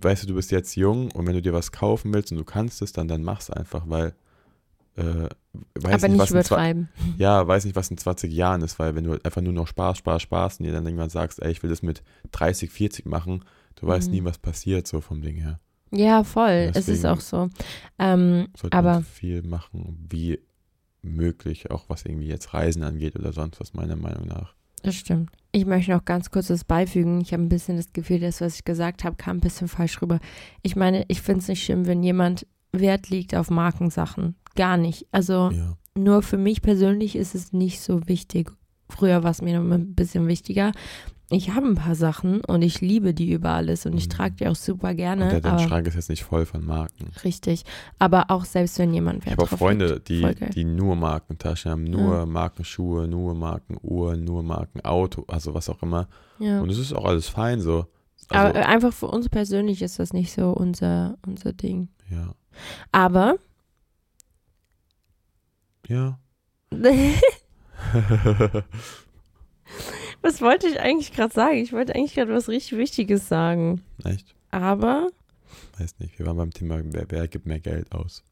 [0.00, 2.44] weißt du, du bist jetzt jung und wenn du dir was kaufen willst und du
[2.44, 4.14] kannst es, dann, dann mach's einfach, weil
[4.96, 5.28] äh,
[5.74, 6.88] weiß Aber nicht, nicht was in übertreiben.
[7.18, 9.98] ja, weiß nicht, was in 20 Jahren ist, weil wenn du einfach nur noch Spaß,
[9.98, 13.42] Spaß, Spaß und dir dann irgendwann sagst, ey, ich will das mit 30, 40 machen,
[13.74, 14.14] du weißt Mhm.
[14.18, 15.58] nie, was passiert so vom Ding her.
[15.90, 16.70] Ja, voll.
[16.74, 17.48] Es ist auch so.
[17.98, 20.38] Ähm, sollte Aber- man so viel machen, wie
[21.04, 24.54] möglich, auch was irgendwie jetzt Reisen angeht oder sonst was, meiner Meinung nach.
[24.82, 25.30] das stimmt.
[25.52, 27.20] Ich möchte noch ganz kurz das beifügen.
[27.20, 30.02] Ich habe ein bisschen das Gefühl, das, was ich gesagt habe, kam ein bisschen falsch
[30.02, 30.18] rüber.
[30.62, 34.34] Ich meine, ich finde es nicht schlimm, wenn jemand Wert liegt auf Markensachen.
[34.56, 35.06] Gar nicht.
[35.12, 35.76] Also Ja.
[35.96, 38.50] nur für mich persönlich ist es nicht so wichtig.
[38.88, 40.72] Früher war es mir noch ein bisschen wichtiger.
[41.30, 44.10] Ich habe ein paar Sachen und ich liebe die über alles und ich Mhm.
[44.10, 45.28] trage die auch super Und gerne.
[45.28, 47.10] der, dein Schrank ist jetzt nicht voll von Marken.
[47.24, 47.64] richtig.
[47.98, 51.84] Aber auch selbst wenn jemand Ich Wert habe auch Freunde, die, die nur Markentaschen haben,
[51.84, 52.26] nur Ja.
[52.26, 56.08] Markenschuhe, nur Markenuhr, nur Markenauto, also was auch immer.
[56.38, 56.60] ja.
[56.60, 57.86] Und es ist auch alles fein so.
[58.28, 61.88] Also, aber einfach für uns persönlich ist das nicht so unser, unser Ding.
[62.10, 62.34] ja.
[62.92, 63.36] Aber
[65.88, 66.18] Ja.
[70.24, 71.58] was wollte ich eigentlich gerade sagen?
[71.58, 73.82] Ich wollte eigentlich gerade was richtig Wichtiges sagen.
[74.04, 74.34] Echt?
[74.50, 75.10] Aber
[75.78, 76.18] Weiß nicht.
[76.18, 78.22] Wir waren beim Thema, wer, wer gibt mehr Geld aus?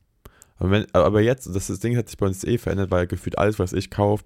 [0.56, 3.38] Aber, wenn, aber jetzt, das, das Ding hat sich bei uns eh verändert, weil gefühlt
[3.38, 4.24] alles, was ich kaufe,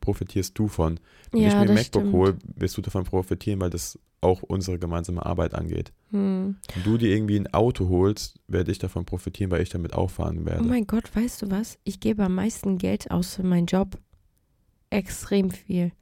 [0.00, 0.98] profitierst du von.
[1.30, 4.78] Wenn ich ja, mir ein MacBook hole, wirst du davon profitieren, weil das auch unsere
[4.78, 5.92] gemeinsame Arbeit angeht.
[6.10, 6.56] Hm.
[6.74, 10.10] Wenn du dir irgendwie ein Auto holst, werde ich davon profitieren, weil ich damit auch
[10.10, 10.62] fahren werde.
[10.62, 11.78] Oh mein Gott, weißt du was?
[11.84, 13.96] Ich gebe am meisten Geld aus für meinen Job.
[14.90, 15.92] Extrem viel.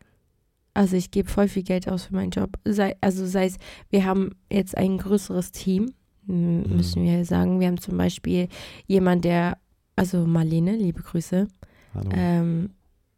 [0.79, 2.51] Also ich gebe voll viel Geld aus für meinen Job.
[2.65, 3.57] Sei, also sei es,
[3.91, 5.93] wir haben jetzt ein größeres Team,
[6.27, 6.77] Mhm.
[6.77, 7.59] müssen wir sagen.
[7.59, 8.47] Wir haben zum Beispiel
[8.87, 9.59] jemand, der,
[9.97, 11.49] also Marlene, liebe Grüße,
[11.95, 12.11] Hallo.
[12.15, 12.71] ähm,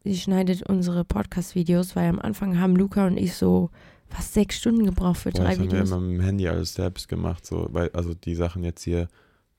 [0.05, 3.69] sie schneidet unsere Podcast-Videos, weil am Anfang haben Luca und ich so
[4.09, 5.91] fast sechs Stunden gebraucht für Boah, drei das haben wir Videos.
[5.91, 9.09] immer mit dem Handy alles selbst gemacht, so, weil, also die Sachen jetzt hier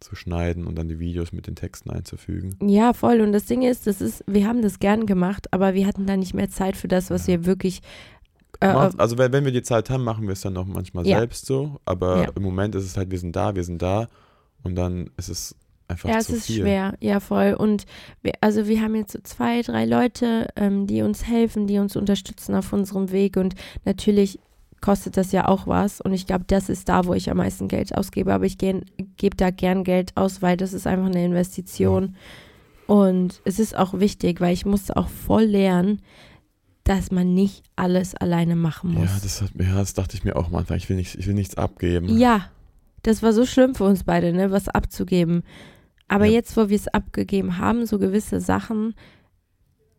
[0.02, 2.58] zu schneiden und dann die Videos mit den Texten einzufügen.
[2.62, 3.22] Ja, voll.
[3.22, 6.18] Und das Ding ist, das ist, wir haben das gern gemacht, aber wir hatten da
[6.18, 7.82] nicht mehr Zeit für das, was wir wirklich.
[8.60, 11.20] Äh, also wenn, wenn wir die Zeit haben, machen wir es dann auch manchmal Ja.
[11.20, 12.30] selbst so, aber Ja.
[12.36, 14.08] im Moment ist es halt, wir sind da, wir sind da
[14.64, 15.56] und dann ist es
[15.88, 16.62] einfach ja, es zu ist viel.
[16.62, 17.54] schwer, ja, voll.
[17.54, 17.86] Und
[18.22, 21.96] wir, also wir haben jetzt so zwei, drei Leute, ähm, die uns helfen, die uns
[21.96, 23.38] unterstützen auf unserem Weg.
[23.38, 24.40] Und natürlich
[24.82, 26.02] kostet das ja auch was.
[26.02, 28.34] Und ich glaube, das ist da, wo ich am meisten Geld ausgebe.
[28.34, 32.16] Aber ich gebe da gern Geld aus, weil das ist einfach eine Investition.
[32.88, 36.02] Und es ist auch wichtig, weil ich musste auch voll lernen,
[36.84, 39.10] dass man nicht alles alleine machen muss.
[39.10, 40.78] Ja, das hat, ja, das dachte ich mir auch am Anfang.
[40.78, 42.18] Ich will, nicht, ich will nichts abgeben.
[42.18, 42.50] Ja,
[43.04, 45.44] das war so schlimm für uns beide, ne, was abzugeben.
[46.08, 46.34] Aber Ja.
[46.34, 48.96] jetzt, wo wir es abgegeben haben, so gewisse Sachen,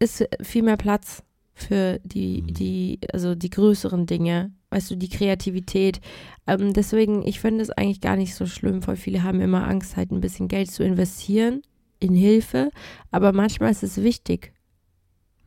[0.01, 1.23] ist viel mehr Platz
[1.55, 2.47] für die, Mhm.
[2.55, 6.01] die, also die größeren Dinge, weißt du, die Kreativität.
[6.47, 9.97] Ähm, deswegen, ich finde es eigentlich gar nicht so schlimm, weil viele haben immer Angst,
[9.97, 11.63] halt ein bisschen Geld zu investieren
[12.01, 12.71] in Hilfe.
[13.11, 14.53] Aber manchmal ist es wichtig.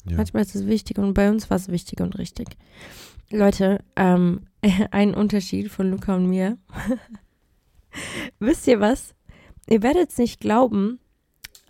[0.07, 0.17] Ja.
[0.17, 2.55] Manchmal ist es wichtig und bei uns war es wichtig und richtig.
[3.31, 4.41] Leute, ähm,
[4.91, 6.57] ein Unterschied von Luca und mir.
[8.39, 9.15] Wisst ihr was?
[9.67, 10.99] Ihr werdet es nicht glauben,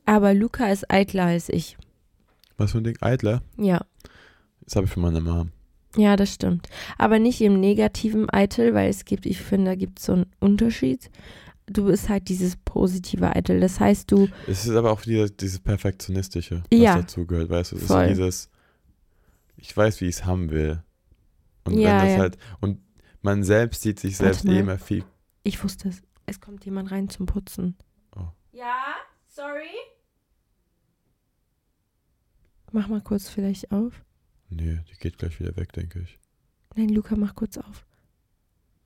[0.05, 1.77] aber Luca ist eitler als ich.
[2.57, 2.97] Was für ein Ding?
[3.01, 3.41] Eitler?
[3.57, 3.85] Ja,
[4.65, 5.51] Das habe ich für meine Mom.
[5.97, 6.67] Ja, das stimmt.
[6.97, 10.25] Aber nicht im negativen Eitel, weil es gibt, ich finde, da gibt es so einen
[10.39, 11.09] Unterschied.
[11.67, 13.59] Du bist halt dieses positive Eitel.
[13.59, 16.97] Das heißt, du, Es ist aber auch wieder dieses Perfektionistische, was Ja.
[16.97, 17.75] dazu gehört, weißt du?
[17.77, 18.03] Es Voll.
[18.03, 18.49] ist dieses,
[19.57, 20.83] ich weiß, wie ich es haben will.
[21.63, 22.19] Und Ja, wenn das ja.
[22.19, 22.79] halt, und
[23.23, 25.03] man selbst sieht sich selbst eh immer viel.
[25.43, 27.75] ich wusste es, es kommt jemand rein zum Putzen.
[28.15, 28.27] Oh.
[28.51, 28.83] Ja,
[29.27, 29.65] sorry.
[32.71, 34.04] Mach mal kurz vielleicht auf.
[34.55, 36.17] Nee, die geht gleich wieder weg, denke ich.
[36.75, 37.85] Nein, Luca, mach kurz auf.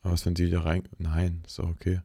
[0.02, 0.84] Aber was, wenn sie wieder rein.
[0.98, 2.02] Nein, ist doch okay.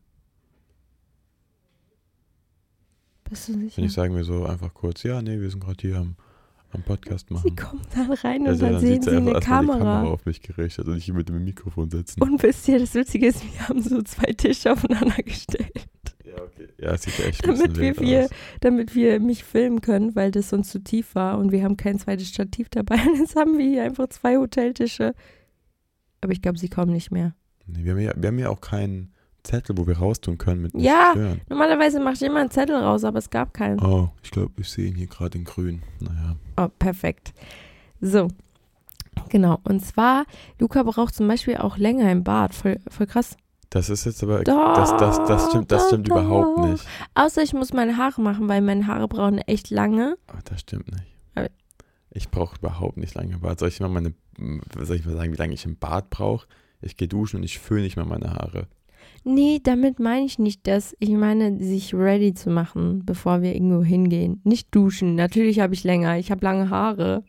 [3.28, 3.76] Bist du sicher?
[3.78, 6.16] Wenn ich sagen wir so einfach kurz, ja, nee, wir sind gerade hier am,
[6.72, 7.56] am Podcast Sie machen.
[7.56, 9.78] kommen dann rein und Also dann, sehen sieht sie eine erstmal die Kamera.
[9.78, 12.20] Kamera auf mich gerichtet und ich mit dem Mikrofon sitzen.
[12.22, 15.88] Und wisst ihr, das Witzige ist, wir haben so zwei Tische aufeinander gestellt,
[16.84, 18.28] ja, sieht echt damit wir, wir,
[18.60, 21.98] damit wir mich filmen können, weil das sonst zu tief war und wir haben kein
[21.98, 22.96] zweites Stativ dabei.
[23.06, 25.14] Und jetzt haben wir hier einfach zwei Hoteltische.
[26.20, 27.34] Aber ich glaube, sie kommen nicht mehr.
[27.66, 29.12] Nee, wir, haben ja, wir haben ja auch keinen
[29.42, 31.10] Zettel, wo wir raustun können mit Ja.
[31.12, 31.40] stören.
[31.48, 33.80] Normalerweise macht jemand einen Zettel raus, aber es gab keinen.
[33.80, 35.82] Oh, ich glaube, ich sehe ihn hier gerade in grün.
[36.00, 36.36] Naja.
[36.56, 37.32] Oh, perfekt.
[38.00, 38.28] So.
[39.28, 39.58] Genau.
[39.64, 40.24] Und zwar,
[40.58, 42.54] Luca braucht zum Beispiel auch länger im Bad.
[42.54, 43.36] Voll, voll krass.
[43.74, 44.44] Das ist jetzt aber.
[44.44, 46.68] Doch, das, das, das stimmt, das doch, stimmt überhaupt doch.
[46.68, 46.86] nicht.
[47.14, 50.16] Außer ich muss meine Haare machen, weil meine Haare brauchen echt lange.
[50.28, 51.04] Aber das stimmt nicht.
[51.34, 51.48] Aber-
[52.10, 53.58] Ich brauche überhaupt nicht lange Bad.
[53.58, 54.14] Soll ich mal meine.
[54.80, 56.46] Soll ich mal sagen, wie lange ich im Bad brauche?
[56.82, 58.68] Ich gehe duschen und ich föhne nicht mal meine Haare.
[59.24, 60.94] Nee, damit meine ich nicht das.
[61.00, 64.40] Ich meine, sich ready zu machen, bevor wir irgendwo hingehen.
[64.44, 65.16] Nicht duschen.
[65.16, 66.16] Natürlich habe ich länger.
[66.18, 67.24] Ich habe lange Haare.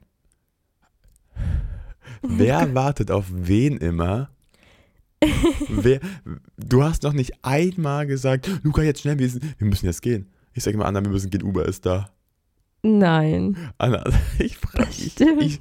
[2.21, 4.29] Wer wartet auf wen immer?
[5.69, 5.99] Wer,
[6.57, 10.31] du hast noch nicht einmal gesagt, Luca, jetzt schnell, wir, wir müssen jetzt gehen.
[10.53, 12.09] Ich sage immer, Anna, wir müssen gehen, Uber ist da.
[12.83, 13.57] Nein.
[13.77, 14.03] Anna,
[14.39, 15.59] ich frage ich, ich,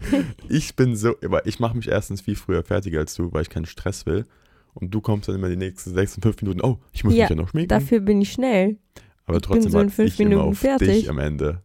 [0.49, 3.51] ich bin so, aber ich mache mich erstens viel früher fertig als du, weil ich
[3.51, 4.25] keinen Stress will.
[4.75, 7.25] Und du kommst dann immer die nächsten sechs und fünf Minuten, oh, ich muss Ja,
[7.25, 7.69] mich ja noch schminken.
[7.69, 8.77] Dafür bin ich schnell.
[9.25, 10.89] aber ich bin trotzdem so in fünf ich immer Minuten auf fertig.
[10.89, 11.63] dich am Ende.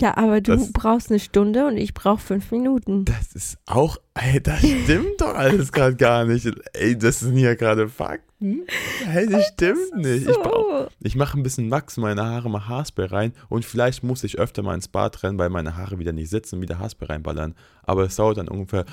[0.00, 3.04] Ja, aber du Das- brauchst eine Stunde und ich brauche fünf Minuten.
[3.04, 6.46] Das ist auch, ey, das stimmt doch alles gerade gar nicht.
[6.72, 8.62] Ey, das sind hier gerade Fakten.
[9.04, 10.28] Hey, das stimmt nicht.
[10.28, 10.88] Ich, brauch, So.
[11.02, 14.38] ich mache ein bisschen Wachs in meine Haare, mache Haarspray rein und vielleicht muss ich
[14.38, 17.54] öfter mal ins Bad rennen, weil meine Haare wieder nicht sitzen und wieder Haarspray reinballern.
[17.82, 18.84] Aber es dauert dann ungefähr.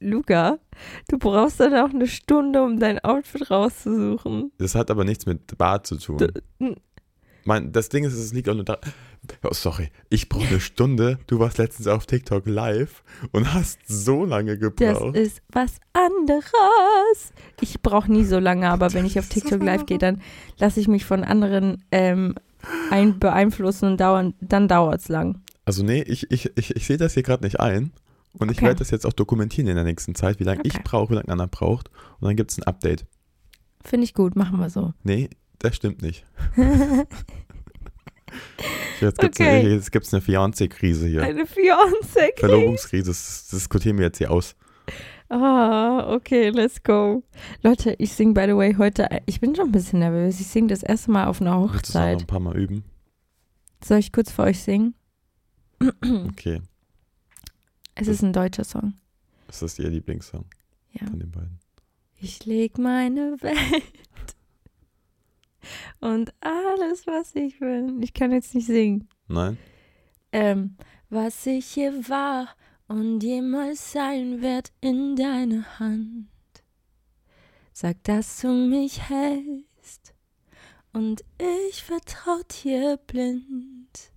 [0.00, 0.58] Luca,
[1.08, 4.52] du brauchst dann auch eine Stunde, um dein Outfit rauszusuchen.
[4.58, 6.18] Das hat aber nichts mit Bad zu tun.
[6.58, 6.76] n-
[7.46, 8.78] Mein, das Ding ist, es liegt auch nur da.
[9.42, 11.18] Oh, sorry, ich brauche eine Stunde.
[11.26, 15.16] Du warst letztens auf TikTok live und hast so lange Das gebraucht.
[15.16, 17.32] ist was anderes.
[17.60, 20.20] Ich brauche nie so lange, aber wenn ich auf Das TikTok live gehe, dann
[20.58, 22.34] lasse ich mich von anderen ähm,
[22.90, 25.40] ein beeinflussen und dauern, dann dauert es lang.
[25.64, 27.92] Also nee, ich, ich, ich, ich sehe das hier gerade nicht ein.
[28.38, 28.66] Und ich Okay.
[28.66, 30.82] werde das jetzt auch dokumentieren in der nächsten Zeit, wie lange ich Okay.
[30.84, 31.88] brauche, wie lange einer braucht.
[32.20, 33.06] Und dann gibt es ein Update.
[33.82, 34.92] Finde ich gut, machen wir so.
[35.04, 36.24] Nee, das stimmt nicht.
[39.00, 39.60] Jetzt gibt es Okay.
[39.60, 41.22] eine, jetzt gibt's eine Fiancé-Krise hier.
[41.22, 42.30] Eine Fiancé.
[42.38, 44.56] Verlobungskrise, das, das diskutieren wir jetzt hier aus.
[45.28, 47.22] Ah, okay, let's go.
[47.62, 50.40] Leute, ich sing by the way heute, ich bin schon ein bisschen nervös.
[50.40, 52.20] Ich singe das erste Mal auf einer Willst du noch Hochzeit.
[52.20, 52.84] ein paar Mal üben?
[53.84, 54.94] Soll ich kurz für euch singen?
[56.30, 56.62] Okay.
[57.94, 58.94] Es ist ein deutscher Song.
[59.48, 60.44] Ist das Ihr Lieblingssong
[60.92, 61.06] Ja.
[61.06, 61.58] von den beiden?
[62.18, 63.84] Ich leg meine Welt
[66.00, 67.96] und alles, was ich will.
[68.00, 69.08] Ich kann jetzt nicht singen.
[69.28, 69.58] Nein?
[70.32, 70.76] Ähm,
[71.08, 72.48] was ich hier war
[72.88, 76.28] und jemals sein wird in deine Hand.
[77.72, 80.14] Sag, dass du mich hältst
[80.92, 84.12] und ich vertraut dir blind.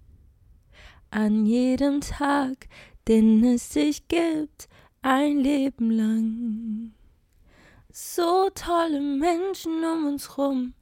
[1.11, 2.67] An jedem Tag,
[3.07, 4.69] den es dich gibt,
[5.01, 6.93] ein Leben lang.
[7.91, 10.73] So tolle Menschen um uns rum,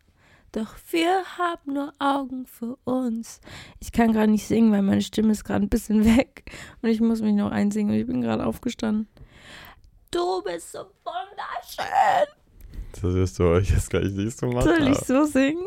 [0.52, 3.42] doch wir haben nur Augen für uns.
[3.80, 7.02] Ich kann gerade nicht singen, weil meine Stimme ist gerade ein bisschen weg und ich
[7.02, 9.08] muss mich noch einsingen und ich bin gerade aufgestanden.
[10.12, 12.28] Du bist so wunderschön.
[12.94, 14.64] Das wirst du euch jetzt gleich nicht so machen.
[14.64, 15.66] Soll ich so singen?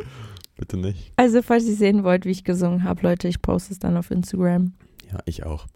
[0.56, 1.12] Bitte nicht.
[1.16, 4.10] Also, falls ihr sehen wollt, wie ich gesungen habe, Leute, ich poste es dann auf
[4.10, 4.74] Instagram.
[5.10, 5.66] Ja, ich auch.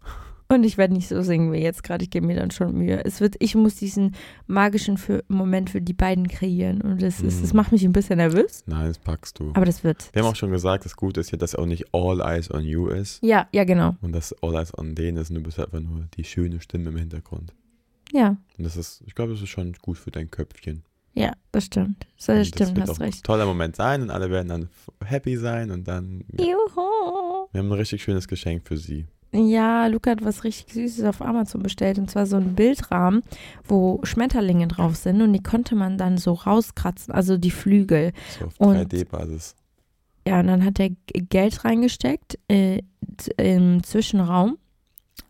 [0.49, 2.05] Und ich werde nicht so singen wie jetzt gerade.
[2.05, 3.03] Ich gebe mir dann schon Mühe.
[3.05, 4.15] Es wird, ich muss diesen
[4.47, 6.83] magischen für, Moment für die beiden kreieren.
[6.83, 7.57] Und das, ist, das Mhm.
[7.57, 8.63] macht mich ein bisschen nervös.
[8.67, 9.51] Nein, das packst du.
[9.55, 10.11] Aber das wird.
[10.13, 12.63] Wir haben auch schon gesagt, das Gute ist ja, dass auch nicht all eyes on
[12.63, 13.23] you ist.
[13.23, 13.97] Ja, ja, genau.
[14.03, 15.31] Und dass all eyes on denen ist.
[15.31, 17.55] Und du bist einfach nur die schöne Stimme im Hintergrund.
[18.13, 20.83] Ja, Und das ist, ich glaube, das ist schon gut für dein Köpfchen.
[21.15, 22.07] ja, das stimmt.
[22.17, 23.25] So, das stimmt, wird hast auch ein recht.
[23.25, 24.69] toller Moment sein und alle werden dann
[25.05, 26.23] happy sein und dann.
[26.39, 27.49] Juhu.
[27.51, 29.07] wir haben ein richtig schönes Geschenk für sie.
[29.35, 31.99] Ja, Luca hat was richtig Süßes auf Amazon bestellt.
[31.99, 33.23] Und zwar so ein Bildrahmen,
[33.67, 35.21] wo Schmetterlinge drauf sind.
[35.23, 37.13] Und die konnte man dann so rauskratzen.
[37.13, 38.13] Also die Flügel.
[38.39, 39.57] So auf Und- 3D-Basis.
[40.27, 40.91] Ja, und dann hat er
[41.29, 42.81] Geld reingesteckt äh,
[43.37, 44.57] im Zwischenraum.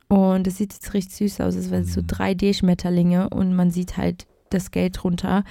[0.09, 1.55] Und es sieht jetzt richtig süß aus.
[1.57, 2.07] Es sind so Mhm.
[2.07, 5.45] 3D-Schmetterlinge und man sieht halt das Geld drunter.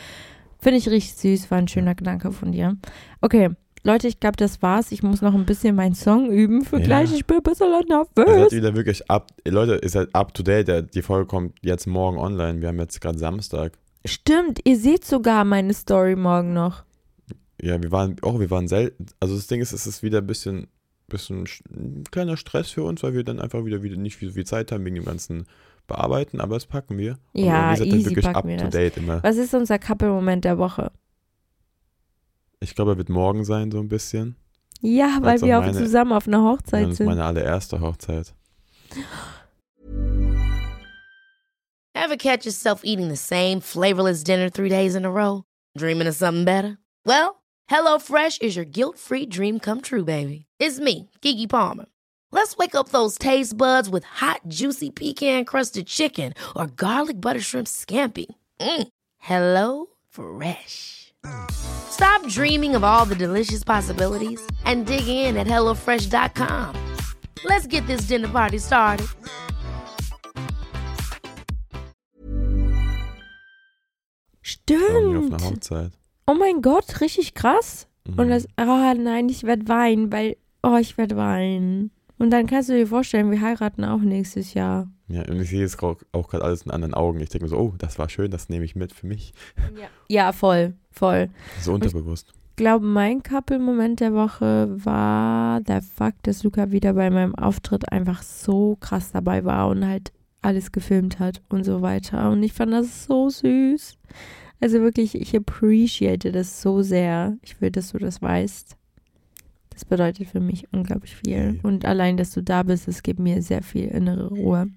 [0.59, 2.77] Finde ich richtig süß, war ein schöner Gedanke von dir.
[3.19, 3.49] Okay,
[3.85, 4.91] Leute, ich glaube, das war's.
[4.93, 6.83] Ich muss noch ein bisschen meinen Song üben für Ja.
[6.85, 7.13] gleich.
[7.13, 8.51] Ich bin ein bisschen Ihr seid nervös.
[8.53, 9.31] wieder wirklich up.
[9.45, 10.93] Leute, ihr seid up to date.
[10.95, 12.61] Die Folge kommt jetzt morgen online.
[12.61, 13.73] Wir haben jetzt gerade Samstag.
[14.05, 16.83] Stimmt, ihr seht sogar meine Story morgen noch.
[17.61, 19.05] Ja, wir waren, oh, wir waren selten.
[19.19, 20.67] Also das Ding ist, es ist wieder ein bisschen,
[21.07, 24.29] bisschen sch- ein kleiner Stress für uns, weil wir dann einfach wieder, wieder nicht so
[24.31, 25.45] viel Zeit haben wegen dem ganzen
[25.87, 27.17] Bearbeiten, aber das packen wir.
[27.33, 28.73] Und Ja, seid dann easy wirklich packen up wir to das.
[28.73, 29.21] date immer.
[29.23, 30.91] Was ist unser Couple-Moment der Woche?
[32.63, 34.37] Ich glaube, er wird morgen sein, so ein bisschen.
[34.79, 37.07] Ja, weil wir auch meine- zusammen auf einer Ja, Hochzeit das ist sind.
[37.07, 38.33] meine allererste Hochzeit.
[41.95, 45.43] Ever catch yourself eating the same flavorless dinner three days in a row?
[45.77, 46.77] Dreaming of something better?
[47.05, 50.45] Well, HelloFresh is your guilt free dream come true, baby.
[50.59, 51.85] It's me, Gigi Palmer.
[52.31, 57.39] Let's wake up those taste buds with hot, juicy pecan crusted chicken or garlic butter
[57.41, 58.25] shrimp scampi.
[58.59, 58.87] Mm.
[59.19, 61.02] Hello Fresh.
[61.53, 66.75] Stop dreaming of all the delicious possibilities and dig in at HelloFresh.com.
[67.45, 69.07] Let's get this dinner party started.
[74.69, 75.55] Morgen auf einer Stimmt.
[75.55, 75.91] Hochzeit.
[76.25, 77.87] Oh mein Gott, richtig krass.
[78.07, 78.19] Mhm.
[78.19, 81.91] Und das, oh nein, ich werde weinen, weil, oh, ich werde weinen.
[82.23, 84.87] Und dann kannst du dir vorstellen, wir heiraten auch nächstes Jahr.
[85.09, 87.19] ja, und ich sehe jetzt auch, auch gerade alles in anderen Augen.
[87.19, 89.33] Ich denke mir so, oh, das war schön, das nehme ich mit für mich.
[90.07, 91.29] Ja, voll, voll.
[91.59, 92.31] So unterbewusst.
[92.51, 97.91] Ich glaube, mein Couple-Moment der Woche war der Fakt, dass Luca wieder bei meinem Auftritt
[97.91, 102.31] einfach so krass dabei war und halt alles gefilmt hat und so weiter.
[102.31, 103.97] Und ich fand das so süß.
[104.61, 107.35] Also wirklich, ich appreciate das so sehr.
[107.41, 108.77] Ich will, dass du das weißt.
[109.73, 111.59] Das bedeutet für mich unglaublich viel.
[111.63, 114.67] Und allein, dass du da bist, es gibt mir sehr viel innere Ruhe.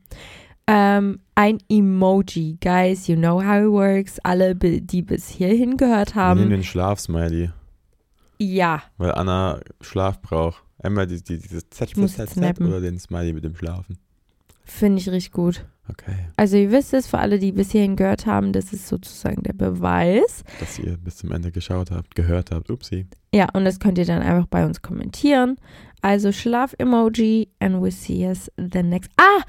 [0.66, 4.18] Ähm, ein Emoji, guys, you know how it works.
[4.20, 7.50] Alle, die bis hierhin gehört Wir nehmen haben, den Schlafsmiley,
[8.38, 10.62] ja, weil Anna Schlaf braucht.
[10.78, 12.66] Einmal die, die, dieses Z, Z, Z, snappen.
[12.66, 13.98] oder den Smiley mit dem Schlafen.
[14.64, 15.64] finde ich richtig gut.
[15.88, 16.16] Okay.
[16.36, 19.52] Also ihr wisst es, für alle, die bis hierhin gehört haben, das ist sozusagen der
[19.52, 20.42] Beweis.
[20.58, 22.70] Dass ihr bis zum Ende geschaut habt, gehört habt.
[22.70, 23.06] Upsi.
[23.34, 25.56] Ja, und das könnt ihr dann einfach bei uns kommentieren.
[26.06, 29.10] Also Schlaf-Emoji and we see us the next.
[29.18, 29.42] Ah!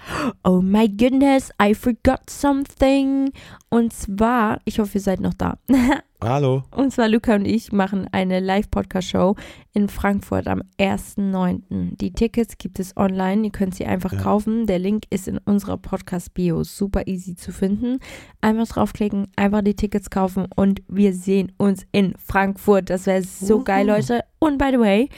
[0.43, 3.31] Oh my goodness, I forgot something.
[3.69, 5.59] Und zwar, ich hoffe, ihr seid noch da.
[6.19, 6.63] Hallo.
[6.71, 9.35] Und zwar Luca und ich machen eine Live-Podcast-Show
[9.73, 11.95] in Frankfurt am 1.9.
[11.97, 13.43] Die Tickets gibt es online.
[13.45, 14.21] Ihr könnt sie einfach Ja.
[14.23, 14.65] kaufen.
[14.65, 16.63] Der Link ist in unserer Podcast-Bio.
[16.63, 17.99] Super easy zu finden.
[18.41, 22.89] Einfach draufklicken, einfach die Tickets kaufen und wir sehen uns in Frankfurt.
[22.89, 23.63] Das wäre so Uhu.
[23.63, 24.21] geil, Leute.
[24.39, 25.09] Und by the way,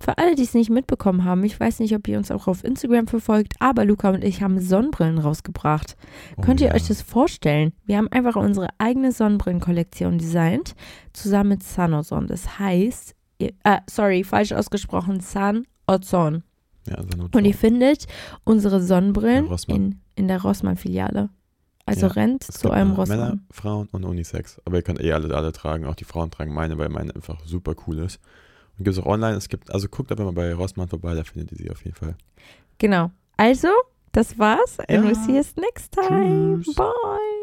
[0.00, 2.64] für alle, die es nicht mitbekommen haben, ich weiß nicht, ob ihr uns auch auf
[2.64, 5.96] Instagram verfolgt, aber Luca und ich haben Sonnenbrillen rausgebracht.
[6.36, 6.74] Oh Könnt ihr ja.
[6.74, 7.72] euch das vorstellen?
[7.84, 10.74] Wir haben einfach unsere eigene Sonnenbrillenkollektion designt,
[11.12, 12.26] zusammen mit Sanozon.
[12.28, 16.44] Das heißt, ihr, äh, sorry, falsch ausgesprochen, Sanozon.
[16.88, 18.06] Ja, also nur Und ihr findet
[18.44, 19.76] unsere Sonnenbrillen Rossmann.
[19.76, 21.28] in, in der Rossmann-Filiale.
[21.84, 23.46] Also Ja, rennt zu eurem Männer, Rossmann.
[23.50, 24.60] Frauen und Unisex.
[24.64, 25.84] Aber ihr könnt eh alle, alle tragen.
[25.84, 28.20] Auch die Frauen tragen meine, weil meine einfach super cool ist.
[28.84, 29.36] Gibt es auch online.
[29.36, 31.96] Es gibt, also guckt einfach mal bei Rossmann vorbei, da findet ihr sie auf jeden
[31.96, 32.16] Fall.
[32.78, 33.10] Genau.
[33.36, 33.68] Also,
[34.12, 34.78] das war's.
[34.80, 35.02] And Ja.
[35.02, 36.60] we'll see us next time.
[36.62, 36.74] Tschüss.
[36.74, 37.39] Bye.